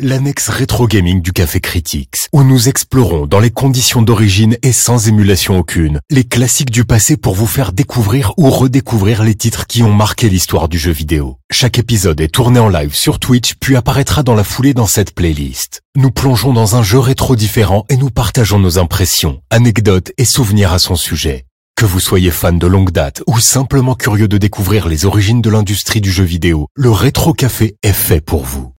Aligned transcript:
L'annexe 0.00 0.48
rétro 0.48 0.86
gaming 0.86 1.22
du 1.22 1.32
Café 1.32 1.60
Critics, 1.60 2.28
où 2.32 2.42
nous 2.42 2.68
explorons 2.68 3.26
dans 3.26 3.38
les 3.38 3.50
conditions 3.50 4.02
d'origine 4.02 4.56
et 4.62 4.72
sans 4.72 5.08
émulation 5.08 5.58
aucune, 5.58 6.00
les 6.10 6.24
classiques 6.24 6.70
du 6.70 6.84
passé 6.84 7.16
pour 7.16 7.34
vous 7.34 7.46
faire 7.46 7.72
découvrir 7.72 8.32
ou 8.36 8.50
redécouvrir 8.50 9.22
les 9.22 9.34
titres 9.34 9.66
qui 9.66 9.82
ont 9.82 9.92
marqué 9.92 10.28
l'histoire 10.28 10.68
du 10.68 10.78
jeu 10.78 10.90
vidéo. 10.90 11.38
Chaque 11.52 11.78
épisode 11.78 12.20
est 12.20 12.34
tourné 12.34 12.58
en 12.58 12.68
live 12.68 12.94
sur 12.94 13.18
Twitch 13.18 13.54
puis 13.60 13.76
apparaîtra 13.76 14.22
dans 14.22 14.34
la 14.34 14.44
foulée 14.44 14.74
dans 14.74 14.86
cette 14.86 15.14
playlist. 15.14 15.82
Nous 15.96 16.10
plongeons 16.10 16.52
dans 16.52 16.76
un 16.76 16.82
jeu 16.82 16.98
rétro 16.98 17.36
différent 17.36 17.84
et 17.88 17.96
nous 17.96 18.10
partageons 18.10 18.58
nos 18.58 18.78
impressions, 18.78 19.40
anecdotes 19.50 20.12
et 20.18 20.24
souvenirs 20.24 20.72
à 20.72 20.78
son 20.78 20.96
sujet. 20.96 21.46
Que 21.76 21.86
vous 21.86 22.00
soyez 22.00 22.30
fan 22.30 22.58
de 22.58 22.66
longue 22.66 22.90
date 22.90 23.22
ou 23.26 23.38
simplement 23.38 23.94
curieux 23.94 24.28
de 24.28 24.38
découvrir 24.38 24.88
les 24.88 25.06
origines 25.06 25.42
de 25.42 25.50
l'industrie 25.50 26.00
du 26.00 26.10
jeu 26.10 26.24
vidéo, 26.24 26.66
le 26.74 26.90
Rétro 26.90 27.32
Café 27.32 27.76
est 27.82 27.92
fait 27.92 28.20
pour 28.20 28.44
vous. 28.44 28.72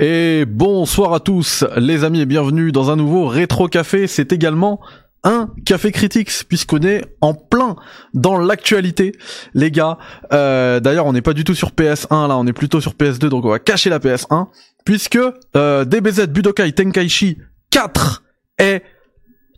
Et 0.00 0.44
bonsoir 0.44 1.12
à 1.12 1.18
tous 1.18 1.64
les 1.76 2.04
amis 2.04 2.20
et 2.20 2.26
bienvenue 2.26 2.70
dans 2.70 2.92
un 2.92 2.94
nouveau 2.94 3.26
Rétro 3.26 3.66
Café. 3.66 4.06
C'est 4.06 4.32
également 4.32 4.78
un 5.24 5.50
Café 5.66 5.90
Critics 5.90 6.44
puisqu'on 6.48 6.82
est 6.82 7.04
en 7.20 7.34
plein 7.34 7.74
dans 8.14 8.38
l'actualité 8.38 9.10
les 9.54 9.72
gars. 9.72 9.98
Euh, 10.32 10.78
D'ailleurs 10.78 11.06
on 11.06 11.12
n'est 11.12 11.20
pas 11.20 11.32
du 11.32 11.42
tout 11.42 11.56
sur 11.56 11.70
PS1 11.70 12.28
là, 12.28 12.38
on 12.38 12.46
est 12.46 12.52
plutôt 12.52 12.80
sur 12.80 12.92
PS2 12.92 13.26
donc 13.26 13.44
on 13.44 13.48
va 13.48 13.58
cacher 13.58 13.90
la 13.90 13.98
PS1 13.98 14.46
puisque 14.84 15.18
euh, 15.56 15.84
DBZ 15.84 16.28
Budokai 16.28 16.70
Tenkaichi 16.70 17.38
4 17.72 18.22
est 18.58 18.84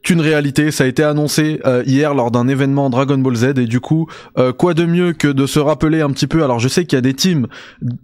une 0.09 0.21
réalité, 0.23 0.71
ça 0.71 0.85
a 0.85 0.87
été 0.87 1.03
annoncé 1.03 1.61
euh, 1.67 1.83
hier 1.85 2.15
lors 2.15 2.31
d'un 2.31 2.49
événement 2.49 2.89
Dragon 2.89 3.19
Ball 3.19 3.37
Z 3.37 3.45
et 3.59 3.67
du 3.67 3.81
coup, 3.81 4.07
euh, 4.39 4.53
quoi 4.53 4.73
de 4.73 4.87
mieux 4.87 5.13
que 5.13 5.29
de 5.29 5.47
se 5.47 5.59
rappeler 5.59 6.01
un 6.01 6.09
petit 6.11 6.27
peu? 6.27 6.43
Alors 6.43 6.59
je 6.59 6.69
sais 6.69 6.87
qu'il 6.87 6.97
y 6.97 6.99
a 6.99 7.03
des 7.03 7.13
teams 7.13 7.47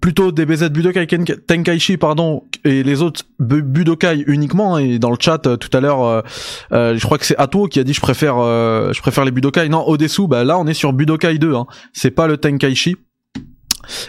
plutôt 0.00 0.30
DBZ 0.30 0.68
Budokai 0.70 1.06
Tenkaichi 1.46 1.96
pardon 1.96 2.44
et 2.64 2.82
les 2.82 3.00
autres 3.02 3.22
Bu- 3.38 3.62
Budokai 3.62 4.24
uniquement 4.26 4.76
hein, 4.76 4.80
et 4.80 4.98
dans 4.98 5.10
le 5.10 5.16
chat 5.18 5.46
euh, 5.46 5.56
tout 5.56 5.74
à 5.76 5.80
l'heure 5.80 6.22
je 6.70 7.00
crois 7.02 7.16
que 7.18 7.24
c'est 7.24 7.36
Atwo 7.38 7.66
qui 7.66 7.80
a 7.80 7.84
dit 7.84 7.94
je 7.94 8.00
préfère 8.00 8.36
je 8.36 9.00
préfère 9.00 9.24
les 9.24 9.30
Budokai. 9.30 9.68
Non, 9.68 9.88
Odesu 9.88 10.26
bah 10.28 10.44
là 10.44 10.58
on 10.58 10.66
est 10.66 10.74
sur 10.74 10.92
Budokai 10.92 11.38
2 11.38 11.54
hein. 11.54 11.66
C'est 11.92 12.10
pas 12.10 12.26
le 12.26 12.36
Tenkaichi. 12.36 12.96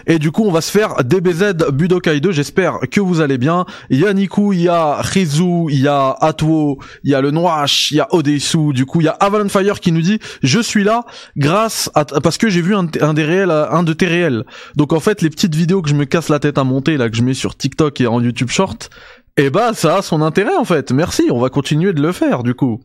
Et 0.06 0.20
du 0.20 0.32
coup, 0.32 0.44
on 0.44 0.52
va 0.52 0.62
se 0.62 0.72
faire 0.72 1.04
DBZ 1.04 1.72
Budokai 1.72 2.20
2. 2.20 2.32
J'espère 2.32 2.80
que 2.92 3.00
vous 3.00 3.22
allez 3.22 3.38
bien. 3.38 3.66
Il 3.90 4.00
y 4.00 4.06
a 4.06 4.14
Niku, 4.14 4.54
il 4.54 4.62
y 4.62 4.68
a 4.68 5.02
Rizu, 5.02 5.68
il 5.70 5.80
y 5.80 5.88
a 5.88 6.16
Atwo, 6.22 6.80
il 7.04 7.12
y 7.12 7.16
a 7.16 7.22
le 7.22 7.32
Noash, 7.32 7.92
il 7.92 7.98
y 7.98 8.00
a 8.00 8.08
Odesu. 8.14 8.74
Du 8.74 8.86
coup, 8.86 9.02
il 9.02 9.06
y 9.06 9.08
a 9.08 9.14
Avalon 9.14 9.50
Fire 9.50 9.80
qui 9.80 9.92
nous 9.92 10.02
dit 10.02 10.20
je 10.44 10.60
suis 10.60 10.84
là 10.84 11.06
grâce 11.36 11.90
à 11.96 12.06
parce 12.06 12.38
que 12.38 12.50
j'ai 12.50 12.62
vu 12.62 12.76
un, 12.76 12.84
des 12.84 13.24
réels, 13.24 13.52
un 13.52 13.84
de 13.84 13.94
tes 13.94 14.08
réels. 14.08 14.44
Donc 14.76 14.94
en 14.94 15.00
fait, 15.00 15.22
les 15.22 15.30
petites 15.30 15.56
vidéos 15.56 15.82
que 15.82 15.90
je 15.90 15.96
me 15.96 16.06
casse 16.06 16.30
la 16.30 16.40
tête 16.40 16.58
à 16.58 16.64
monter 16.64 16.98
là 16.98 17.10
que 17.10 17.16
je 17.16 17.24
mets 17.24 17.34
sur 17.34 17.56
TikTok 17.56 18.02
et 18.02 18.08
en 18.08 18.22
YouTube 18.22 18.50
Short, 18.50 18.90
eh 19.38 19.50
bah 19.50 19.74
ça 19.74 19.98
a 19.98 20.02
son 20.02 20.22
intérêt 20.22 20.56
en 20.58 20.66
fait. 20.66 20.92
Merci. 20.92 21.24
On 21.32 21.40
va 21.40 21.50
continuer 21.50 21.94
de 21.94 22.02
le 22.02 22.12
faire 22.12 22.44
du 22.44 22.54
coup. 22.54 22.82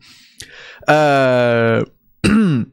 Euh... 0.89 1.83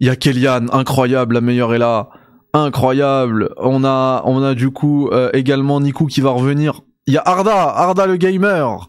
Il 0.00 0.08
y 0.08 0.10
a 0.10 0.16
Kellyanne, 0.16 0.68
incroyable, 0.72 1.34
la 1.34 1.40
meilleure 1.40 1.72
est 1.72 1.78
là 1.78 2.10
incroyable. 2.54 3.50
On 3.58 3.84
a, 3.84 4.22
on 4.24 4.42
a 4.42 4.54
du 4.54 4.70
coup 4.70 5.08
euh, 5.08 5.30
également 5.34 5.80
Niku 5.80 6.06
qui 6.06 6.20
va 6.20 6.30
revenir. 6.30 6.80
Il 7.06 7.12
y 7.12 7.18
a 7.18 7.22
Arda, 7.24 7.68
Arda 7.68 8.06
le 8.06 8.16
gamer. 8.16 8.88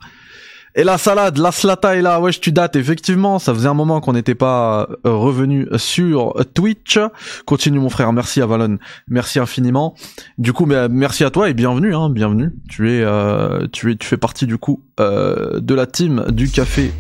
Et 0.77 0.83
la 0.83 0.97
salade, 0.97 1.37
la 1.37 1.53
slata 1.53 1.95
est 1.95 2.01
là. 2.01 2.19
Wesh, 2.19 2.41
tu 2.41 2.51
dates. 2.51 2.75
Effectivement, 2.75 3.39
ça 3.39 3.53
faisait 3.53 3.69
un 3.69 3.73
moment 3.73 4.01
qu'on 4.01 4.11
n'était 4.11 4.35
pas 4.35 4.89
euh, 5.05 5.13
revenu 5.15 5.67
sur 5.77 6.33
Twitch. 6.53 6.99
Continue 7.45 7.79
mon 7.79 7.89
frère. 7.89 8.11
Merci 8.11 8.41
à 8.41 8.45
Valon. 8.45 8.77
Merci 9.07 9.39
infiniment. 9.39 9.95
Du 10.37 10.51
coup, 10.51 10.65
mais, 10.65 10.89
merci 10.89 11.23
à 11.23 11.29
toi 11.29 11.49
et 11.49 11.53
bienvenue. 11.53 11.95
Hein, 11.95 12.09
bienvenue. 12.09 12.51
Tu 12.69 12.91
es, 12.91 13.01
euh, 13.01 13.67
tu 13.71 13.91
es, 13.91 13.95
tu 13.95 14.05
fais 14.05 14.17
partie 14.17 14.47
du 14.47 14.57
coup 14.57 14.83
euh, 14.99 15.61
de 15.61 15.73
la 15.73 15.85
team 15.85 16.25
du 16.29 16.49
café 16.49 16.91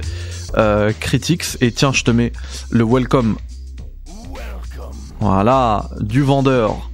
euh, 0.57 0.93
Critics. 0.97 1.57
Et 1.59 1.73
tiens, 1.73 1.91
je 1.91 2.05
te 2.05 2.11
mets 2.11 2.31
le 2.71 2.85
welcome 2.85 3.35
voilà, 5.25 5.89
du 6.01 6.21
vendeur, 6.21 6.91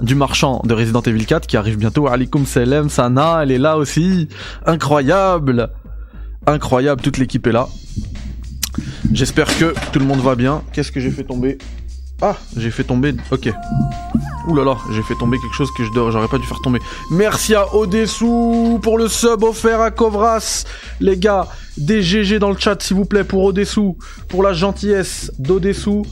du 0.00 0.14
marchand 0.14 0.62
de 0.64 0.72
Resident 0.72 1.02
Evil 1.02 1.26
4 1.26 1.48
qui 1.48 1.56
arrive 1.56 1.78
bientôt. 1.78 2.06
Alikum 2.06 2.46
Salam, 2.46 2.88
Sana, 2.88 3.40
elle 3.42 3.50
est 3.50 3.58
là 3.58 3.76
aussi. 3.76 4.28
Incroyable. 4.66 5.70
Incroyable, 6.46 7.02
toute 7.02 7.18
l'équipe 7.18 7.44
est 7.48 7.52
là. 7.52 7.66
J'espère 9.12 9.58
que 9.58 9.74
tout 9.92 9.98
le 9.98 10.04
monde 10.04 10.20
va 10.20 10.36
bien. 10.36 10.62
Qu'est-ce 10.72 10.92
que 10.92 11.00
j'ai 11.00 11.10
fait 11.10 11.24
tomber? 11.24 11.58
Ah, 12.22 12.36
j'ai 12.56 12.70
fait 12.70 12.84
tomber... 12.84 13.14
Ok. 13.30 13.50
Ouh 14.46 14.54
là 14.54 14.76
j'ai 14.92 15.02
fait 15.02 15.14
tomber 15.16 15.38
quelque 15.38 15.54
chose 15.54 15.70
que 15.76 15.84
je 15.84 15.90
j'aurais 15.92 16.28
pas 16.28 16.38
dû 16.38 16.46
faire 16.46 16.60
tomber. 16.60 16.80
Merci 17.10 17.54
à 17.54 17.74
Odessou 17.74 18.80
pour 18.82 18.96
le 18.96 19.06
sub 19.06 19.42
offert 19.42 19.80
à 19.80 19.90
Kovras. 19.90 20.64
Les 20.98 21.18
gars, 21.18 21.46
des 21.76 22.02
GG 22.02 22.38
dans 22.38 22.50
le 22.50 22.58
chat 22.58 22.80
s'il 22.82 22.96
vous 22.96 23.04
plaît 23.04 23.24
pour 23.24 23.44
Odessou, 23.44 23.98
pour 24.28 24.42
la 24.42 24.52
gentillesse 24.52 25.30
d'Odessou. 25.38 26.06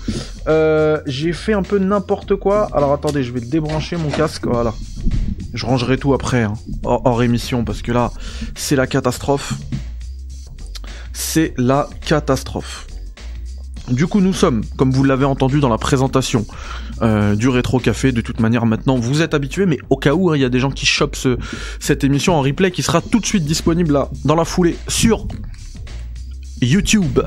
Euh, 0.46 1.00
j'ai 1.06 1.32
fait 1.32 1.54
un 1.54 1.62
peu 1.62 1.78
n'importe 1.78 2.36
quoi. 2.36 2.68
Alors 2.74 2.92
attendez, 2.92 3.22
je 3.22 3.32
vais 3.32 3.40
débrancher 3.40 3.96
mon 3.96 4.10
casque. 4.10 4.46
Voilà. 4.46 4.74
Je 5.54 5.64
rangerai 5.64 5.96
tout 5.96 6.12
après, 6.12 6.42
hein, 6.42 6.52
hors 6.84 7.22
émission, 7.22 7.64
parce 7.64 7.80
que 7.80 7.92
là, 7.92 8.12
c'est 8.54 8.76
la 8.76 8.86
catastrophe. 8.86 9.54
C'est 11.14 11.54
la 11.56 11.88
catastrophe. 12.04 12.87
Du 13.90 14.06
coup, 14.06 14.20
nous 14.20 14.32
sommes, 14.34 14.62
comme 14.76 14.90
vous 14.90 15.02
l'avez 15.04 15.24
entendu 15.24 15.60
dans 15.60 15.68
la 15.68 15.78
présentation 15.78 16.46
euh, 17.02 17.34
du 17.34 17.48
Rétro 17.48 17.78
Café, 17.80 18.12
de 18.12 18.20
toute 18.20 18.40
manière 18.40 18.66
maintenant 18.66 18.96
vous 18.96 19.22
êtes 19.22 19.32
habitués, 19.34 19.66
mais 19.66 19.78
au 19.88 19.96
cas 19.96 20.12
où 20.14 20.30
hein, 20.30 20.36
il 20.36 20.40
y 20.42 20.44
a 20.44 20.48
des 20.50 20.60
gens 20.60 20.70
qui 20.70 20.84
chopent 20.86 21.16
ce- 21.16 21.38
cette 21.80 22.04
émission 22.04 22.34
en 22.34 22.42
replay 22.42 22.70
qui 22.70 22.82
sera 22.82 23.00
tout 23.00 23.18
de 23.20 23.26
suite 23.26 23.44
disponible 23.44 23.98
dans 24.24 24.34
la 24.34 24.44
foulée 24.44 24.76
sur 24.88 25.26
YouTube. 26.60 27.20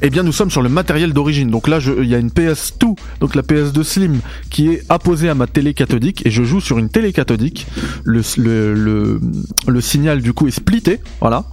Eh 0.00 0.10
bien, 0.10 0.22
nous 0.22 0.32
sommes 0.32 0.50
sur 0.50 0.62
le 0.62 0.68
matériel 0.68 1.12
d'origine. 1.12 1.50
Donc 1.50 1.68
là, 1.68 1.78
il 1.98 2.08
y 2.08 2.14
a 2.14 2.18
une 2.18 2.28
PS2, 2.28 2.96
donc 3.20 3.34
la 3.34 3.42
PS2 3.42 3.82
Slim, 3.82 4.20
qui 4.50 4.68
est 4.68 4.82
apposée 4.88 5.28
à 5.28 5.34
ma 5.34 5.46
télé 5.46 5.74
cathodique 5.74 6.24
et 6.26 6.30
je 6.30 6.42
joue 6.42 6.60
sur 6.60 6.78
une 6.78 6.88
télé 6.88 7.12
cathodique. 7.12 7.66
Le, 8.04 8.22
signal 9.80 10.22
du 10.22 10.32
coup 10.32 10.46
est 10.46 10.52
splitté, 10.52 11.00
voilà. 11.20 11.44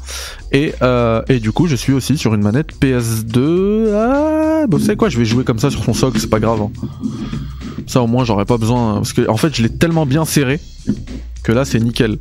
Et, 0.52 0.74
euh, 0.82 1.22
et 1.28 1.40
du 1.40 1.52
coup, 1.52 1.68
je 1.68 1.76
suis 1.76 1.94
aussi 1.94 2.18
sur 2.18 2.34
une 2.34 2.42
manette 2.42 2.72
PS2. 2.80 3.92
Ah, 3.94 4.66
bah, 4.68 4.78
vous 4.78 4.84
savez 4.84 4.96
quoi, 4.96 5.10
je 5.10 5.18
vais 5.18 5.26
jouer 5.26 5.44
comme 5.44 5.60
ça 5.60 5.70
sur 5.70 5.84
son 5.84 5.94
socle, 5.94 6.20
c'est 6.20 6.30
pas 6.30 6.40
grave. 6.40 6.62
hein. 6.62 6.72
Ça 7.88 8.02
au 8.04 8.08
moins, 8.08 8.24
j'aurais 8.24 8.46
pas 8.46 8.58
besoin 8.58 8.96
parce 8.96 9.14
que 9.14 9.28
en 9.28 9.38
fait, 9.38 9.56
je 9.56 9.64
l'ai 9.64 9.70
tellement 9.70 10.06
bien 10.06 10.24
serré 10.26 10.60
que 11.44 11.52
là, 11.52 11.66
c'est 11.66 11.80
nickel. 11.80 12.18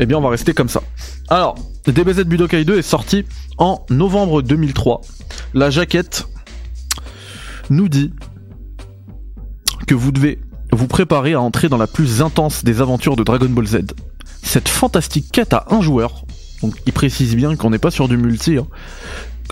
Eh 0.00 0.06
bien, 0.06 0.18
on 0.18 0.20
va 0.20 0.30
rester 0.30 0.52
comme 0.52 0.68
ça. 0.68 0.82
Alors, 1.28 1.56
DBZ 1.86 2.24
Budokai 2.24 2.64
2 2.64 2.78
est 2.78 2.82
sorti 2.82 3.24
en 3.58 3.84
novembre 3.90 4.40
2003. 4.42 5.00
La 5.52 5.68
jaquette 5.70 6.28
nous 7.70 7.88
dit 7.88 8.12
que 9.88 9.94
vous 9.94 10.12
devez 10.12 10.40
vous 10.70 10.86
préparer 10.86 11.34
à 11.34 11.40
entrer 11.40 11.68
dans 11.68 11.78
la 11.78 11.88
plus 11.88 12.22
intense 12.22 12.62
des 12.62 12.80
aventures 12.80 13.16
de 13.16 13.24
Dragon 13.24 13.48
Ball 13.48 13.66
Z. 13.66 13.78
Cette 14.42 14.68
fantastique 14.68 15.32
quête 15.32 15.52
à 15.52 15.66
un 15.70 15.80
joueur, 15.80 16.24
donc 16.62 16.74
il 16.86 16.92
précise 16.92 17.34
bien 17.34 17.56
qu'on 17.56 17.70
n'est 17.70 17.78
pas 17.78 17.90
sur 17.90 18.08
du 18.08 18.16
multi, 18.16 18.58
hein. 18.58 18.66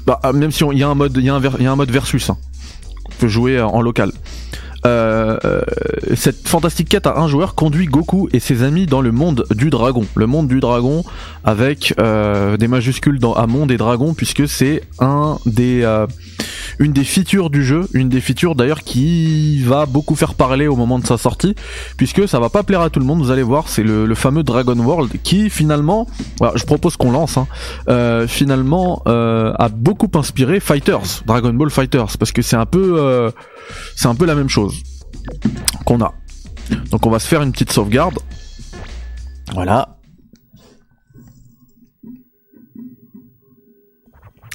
Bah, 0.07 0.21
même 0.33 0.53
si 0.53 0.65
il 0.65 0.77
y 0.77 0.81
y 0.81 0.83
a 0.83 0.89
un 0.89 0.95
mode 0.95 1.91
versus, 1.91 2.31
hein. 2.31 2.39
on 3.07 3.13
peut 3.19 3.29
jouer 3.29 3.57
euh, 3.57 3.67
en 3.67 3.83
local. 3.83 4.13
Euh, 4.87 5.39
euh, 5.45 5.61
cette 6.15 6.49
fantastique 6.49 6.89
quête 6.89 7.07
à 7.07 7.19
un 7.19 7.29
joueur 7.29 7.55
conduit 7.55 7.87
Goku 7.87 8.29
et 8.33 8.41
ses 8.41 8.63
amis 8.63 8.87
dans 8.87 9.01
le 9.01 9.13
monde 9.13 9.45
du 9.51 9.71
dragon. 9.71 10.05
Le 10.15 10.27
monde 10.27 10.49
du 10.49 10.61
dragon 10.61 11.05
avec 11.45 11.95
euh, 11.99 12.57
des 12.57 12.69
majuscules 12.69 13.19
dans 13.19 13.35
à 13.35 13.47
monde 13.47 13.71
et 13.71 13.77
dragon 13.77 14.15
puisque 14.15 14.49
c'est 14.49 14.83
un 14.99 15.39
des 15.47 15.87
une 16.79 16.93
des 16.93 17.05
features 17.05 17.51
du 17.51 17.65
jeu, 17.65 17.87
une 17.93 18.09
des 18.09 18.21
features 18.21 18.55
d'ailleurs 18.55 18.83
qui 18.83 19.63
va 19.63 19.85
beaucoup 19.85 20.15
faire 20.15 20.35
parler 20.35 20.67
au 20.67 20.77
moment 20.77 20.99
de 20.99 21.07
sa 21.07 21.19
sortie 21.19 21.55
puisque 21.99 22.27
ça 22.27 22.41
va 22.41 22.49
pas 22.49 22.63
plaire 22.63 22.81
à 22.81 22.91
tout 22.91 23.01
le 23.01 23.07
monde. 23.07 23.21
Vous 23.21 23.31
allez 23.31 23.43
voir, 23.43 23.69
c'est 23.69 23.83
le, 23.83 24.15
fameux 24.15 24.43
Dragon 24.43 24.79
World 24.79 25.11
qui 25.23 25.51
finalement, 25.51 26.07
je 26.55 26.65
propose 26.65 26.97
qu'on 26.97 27.11
lance, 27.11 27.39
hein, 27.39 28.27
finalement 28.27 29.03
a 29.07 29.69
beaucoup 29.69 30.11
inspiré 30.15 30.61
Fighters, 30.61 31.23
Dragon 31.27 31.53
Ball 31.53 31.71
Fighters 31.71 32.17
parce 32.19 32.33
que 32.33 32.43
c'est 32.43 32.57
un 32.57 32.67
peu 32.67 32.97
euh, 32.99 33.31
c'est 33.97 34.09
un 34.09 34.15
peu 34.15 34.27
la 34.27 34.35
même 34.35 34.49
chose 34.49 34.83
qu'on 35.85 36.01
a. 36.01 36.15
Donc 36.91 37.07
on 37.07 37.11
va 37.11 37.19
se 37.19 37.27
faire 37.27 37.43
une 37.43 37.53
petite 37.53 37.73
sauvegarde. 37.73 38.19
Voilà. 39.53 39.97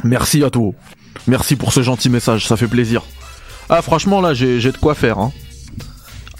Merci 0.04 0.44
à 0.44 0.50
toi. 0.50 0.72
Merci 1.28 1.56
pour 1.56 1.74
ce 1.74 1.82
gentil 1.82 2.10
message, 2.10 2.48
ça 2.48 2.58
fait 2.58 2.68
plaisir. 2.68 3.04
Ah 3.70 3.82
franchement 3.82 4.22
là 4.22 4.34
j'ai 4.34 4.60
de 4.60 4.78
quoi 4.78 4.94
faire. 4.94 5.18
Hein. 5.18 5.32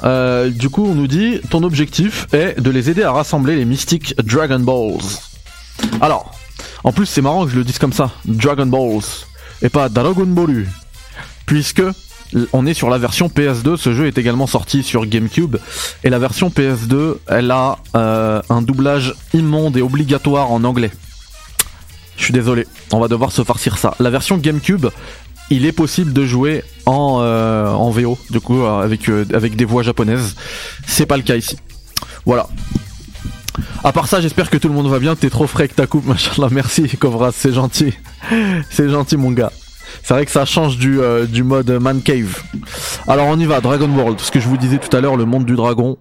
Euh, 0.04 0.50
du 0.50 0.70
coup 0.70 0.86
on 0.86 0.94
nous 0.94 1.08
dit 1.08 1.40
ton 1.50 1.64
objectif 1.64 2.28
est 2.34 2.60
de 2.60 2.70
les 2.70 2.90
aider 2.90 3.04
à 3.04 3.12
rassembler 3.12 3.56
les 3.56 3.66
mystiques 3.66 4.16
Dragon 4.22 4.60
Balls. 4.60 5.02
Alors, 6.02 6.38
en 6.84 6.92
plus 6.92 7.08
c'est 7.08 7.22
marrant 7.22 7.46
que 7.46 7.52
je 7.52 7.56
le 7.56 7.64
dise 7.64 7.80
comme 7.80 7.94
ça, 7.94 8.12
Dragon 8.26 8.68
Balls, 8.68 9.06
et 9.62 9.70
pas 9.70 9.90
Dragon 9.90 10.28
Ballu. 10.28 10.70
Puisque 11.46 11.84
on 12.54 12.66
est 12.66 12.74
sur 12.74 12.90
la 12.90 12.98
version 12.98 13.28
PS2, 13.28 13.78
ce 13.78 13.94
jeu 13.94 14.08
est 14.08 14.18
également 14.18 14.48
sorti 14.48 14.84
sur 14.84 15.06
GameCube, 15.06 15.58
et 16.04 16.10
la 16.10 16.20
version 16.20 16.50
PS2, 16.50 17.16
elle 17.28 17.52
a 17.52 17.80
euh, 17.96 18.42
un 18.50 18.62
doublage 18.62 19.14
immonde 19.34 19.78
et 19.78 19.82
obligatoire 19.82 20.52
en 20.52 20.64
anglais. 20.64 20.92
Je 22.18 22.24
suis 22.24 22.34
désolé, 22.34 22.66
on 22.92 23.00
va 23.00 23.08
devoir 23.08 23.32
se 23.32 23.44
farcir 23.44 23.78
ça. 23.78 23.96
La 24.00 24.10
version 24.10 24.38
GameCube, 24.38 24.88
il 25.50 25.66
est 25.66 25.72
possible 25.72 26.14
de 26.14 26.26
jouer 26.26 26.64
en, 26.86 27.20
euh, 27.22 27.70
en 27.70 27.90
VO, 27.92 28.18
du 28.30 28.40
coup, 28.40 28.64
euh, 28.64 28.82
avec, 28.82 29.56
des 29.56 29.66
voix 29.66 29.84
japonaises. 29.84 30.36
C'est 30.88 31.06
pas 31.06 31.18
le 31.18 31.24
cas 31.24 31.36
ici. 31.36 31.58
Voilà. 32.26 32.48
À 33.84 33.92
part 33.92 34.08
ça, 34.08 34.22
j'espère 34.22 34.50
que 34.50 34.58
tout 34.58 34.68
le 34.68 34.74
monde 34.74 34.90
va 34.90 35.00
bien. 35.00 35.16
T'es 35.16 35.30
trop 35.30 35.48
frais 35.48 35.68
que 35.68 35.76
ta 35.76 35.88
coupe, 35.88 36.06
machallah. 36.06 36.50
Merci, 36.52 36.88
Kovras, 36.98 37.32
c'est 37.34 37.54
gentil. 37.54 37.94
c'est 38.70 38.90
gentil, 38.90 39.18
mon 39.18 39.32
gars. 39.32 39.52
C'est 40.04 40.14
vrai 40.14 40.26
que 40.26 40.32
ça 40.32 40.46
change 40.46 40.78
du, 40.78 41.00
euh, 41.00 41.26
du 41.26 41.44
mode 41.44 41.70
Man 41.70 42.02
Cave. 42.02 42.42
Alors 43.08 43.28
on 43.28 43.40
y 43.40 43.46
va, 43.46 43.62
Dragon 43.62 43.90
World. 43.90 44.20
Ce 44.20 44.32
que 44.32 44.40
je 44.40 44.48
vous 44.48 44.58
disais 44.58 44.78
tout 44.78 44.96
à 44.96 45.02
l'heure, 45.02 45.18
le 45.18 45.26
monde 45.26 45.46
du 45.46 45.56
dragon, 45.56 45.98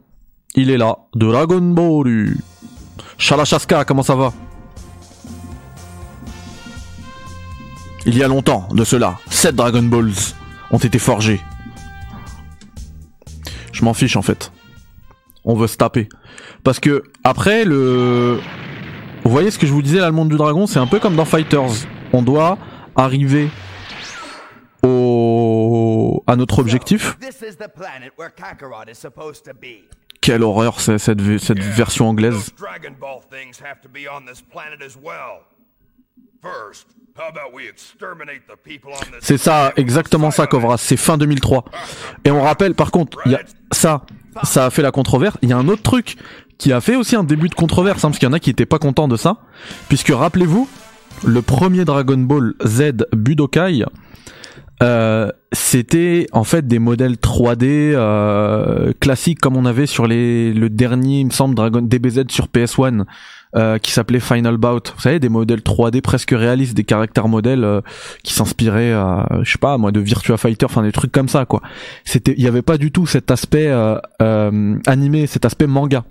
il 0.54 0.70
est 0.70 0.78
là. 0.78 0.98
Dragon 1.14 1.60
Ball. 1.60 2.34
Shalachaska, 3.18 3.84
comment 3.84 4.02
ça 4.02 4.14
va? 4.14 4.32
Il 8.06 8.18
y 8.18 8.22
a 8.22 8.28
longtemps 8.28 8.68
de 8.72 8.84
cela, 8.84 9.18
7 9.30 9.56
Dragon 9.56 9.82
Balls 9.82 10.12
ont 10.70 10.78
été 10.78 10.98
forgés. 10.98 11.40
Je 13.72 13.84
m'en 13.84 13.94
fiche 13.94 14.16
en 14.16 14.22
fait. 14.22 14.52
On 15.44 15.54
veut 15.54 15.66
se 15.66 15.76
taper. 15.76 16.08
Parce 16.62 16.80
que 16.80 17.02
après 17.22 17.64
le... 17.64 18.38
Vous 19.24 19.30
voyez 19.30 19.50
ce 19.50 19.58
que 19.58 19.66
je 19.66 19.72
vous 19.72 19.80
disais 19.80 20.00
là, 20.00 20.06
le 20.06 20.12
monde 20.12 20.28
du 20.28 20.36
dragon, 20.36 20.66
c'est 20.66 20.78
un 20.78 20.86
peu 20.86 20.98
comme 20.98 21.16
dans 21.16 21.24
Fighters. 21.24 21.86
On 22.12 22.22
doit 22.22 22.58
arriver. 22.94 23.48
À 26.26 26.36
notre 26.36 26.58
objectif? 26.58 27.16
Quelle 30.20 30.42
horreur 30.42 30.80
c'est 30.80 30.98
cette, 30.98 31.20
cette 31.38 31.58
version 31.58 32.08
anglaise. 32.08 32.34
Those 32.34 32.54
Dragon 32.56 32.94
Ball 32.98 33.20
things 33.30 33.60
have 33.62 33.80
to 33.82 33.88
be 33.88 34.08
on 34.10 34.24
this 34.24 34.40
planet 34.40 34.80
as 34.80 34.96
well. 34.96 35.42
First, 36.42 36.86
how 37.16 37.28
about 37.28 37.54
we 37.54 37.66
exterminate 37.68 38.42
the 38.46 38.56
people 38.56 38.92
on 38.92 39.04
this 39.12 39.20
C'est 39.20 39.38
ça, 39.38 39.72
exactement 39.76 40.30
ça, 40.30 40.46
Kovras. 40.46 40.78
C'est 40.78 40.96
fin 40.96 41.18
2003. 41.18 41.64
Et 42.24 42.30
on 42.30 42.42
rappelle, 42.42 42.74
par 42.74 42.90
contre, 42.90 43.18
il 43.26 43.32
y 43.32 43.34
a 43.34 43.40
ça, 43.70 44.04
ça 44.42 44.66
a 44.66 44.70
fait 44.70 44.82
la 44.82 44.90
controverse. 44.90 45.36
Il 45.42 45.48
y 45.48 45.52
a 45.52 45.56
un 45.56 45.68
autre 45.68 45.82
truc 45.82 46.16
qui 46.58 46.72
a 46.72 46.80
fait 46.80 46.96
aussi 46.96 47.16
un 47.16 47.24
début 47.24 47.48
de 47.48 47.54
controverse, 47.54 48.04
hein, 48.04 48.08
parce 48.08 48.18
qu'il 48.18 48.28
y 48.28 48.30
en 48.30 48.34
a 48.34 48.40
qui 48.40 48.50
étaient 48.50 48.66
pas 48.66 48.78
contents 48.78 49.08
de 49.08 49.16
ça. 49.16 49.38
Puisque, 49.88 50.08
rappelez-vous, 50.08 50.68
le 51.24 51.42
premier 51.42 51.84
Dragon 51.84 52.18
Ball 52.18 52.54
Z 52.64 53.06
Budokai, 53.12 53.84
euh, 54.82 55.30
c'était 55.52 56.26
en 56.32 56.44
fait 56.44 56.66
des 56.66 56.78
modèles 56.78 57.14
3D 57.14 57.64
euh, 57.64 58.92
classiques 59.00 59.40
comme 59.40 59.56
on 59.56 59.66
avait 59.66 59.86
sur 59.86 60.06
les 60.06 60.52
le 60.52 60.68
dernier, 60.68 61.20
il 61.20 61.26
me 61.26 61.30
semble, 61.30 61.54
Dragon 61.54 61.80
DBZ 61.80 62.24
sur 62.28 62.46
PS1 62.46 63.04
euh, 63.56 63.78
qui 63.78 63.92
s'appelait 63.92 64.20
Final 64.20 64.56
Bout. 64.56 64.92
Vous 64.96 65.00
savez, 65.00 65.20
des 65.20 65.28
modèles 65.28 65.60
3D 65.60 66.00
presque 66.00 66.32
réalistes, 66.32 66.74
des 66.74 66.82
caractères 66.82 67.28
modèles 67.28 67.62
euh, 67.62 67.80
qui 68.24 68.32
s'inspiraient, 68.32 68.92
euh, 68.92 69.22
je 69.42 69.52
sais 69.52 69.58
pas, 69.58 69.78
moi, 69.78 69.92
de 69.92 70.00
Virtua 70.00 70.36
Fighter, 70.36 70.66
enfin 70.66 70.82
des 70.82 70.92
trucs 70.92 71.12
comme 71.12 71.28
ça, 71.28 71.44
quoi. 71.44 71.62
C'était, 72.04 72.34
il 72.36 72.42
y 72.42 72.48
avait 72.48 72.62
pas 72.62 72.78
du 72.78 72.90
tout 72.90 73.06
cet 73.06 73.30
aspect 73.30 73.68
euh, 73.68 74.76
animé, 74.86 75.28
cet 75.28 75.44
aspect 75.44 75.68
manga. 75.68 76.04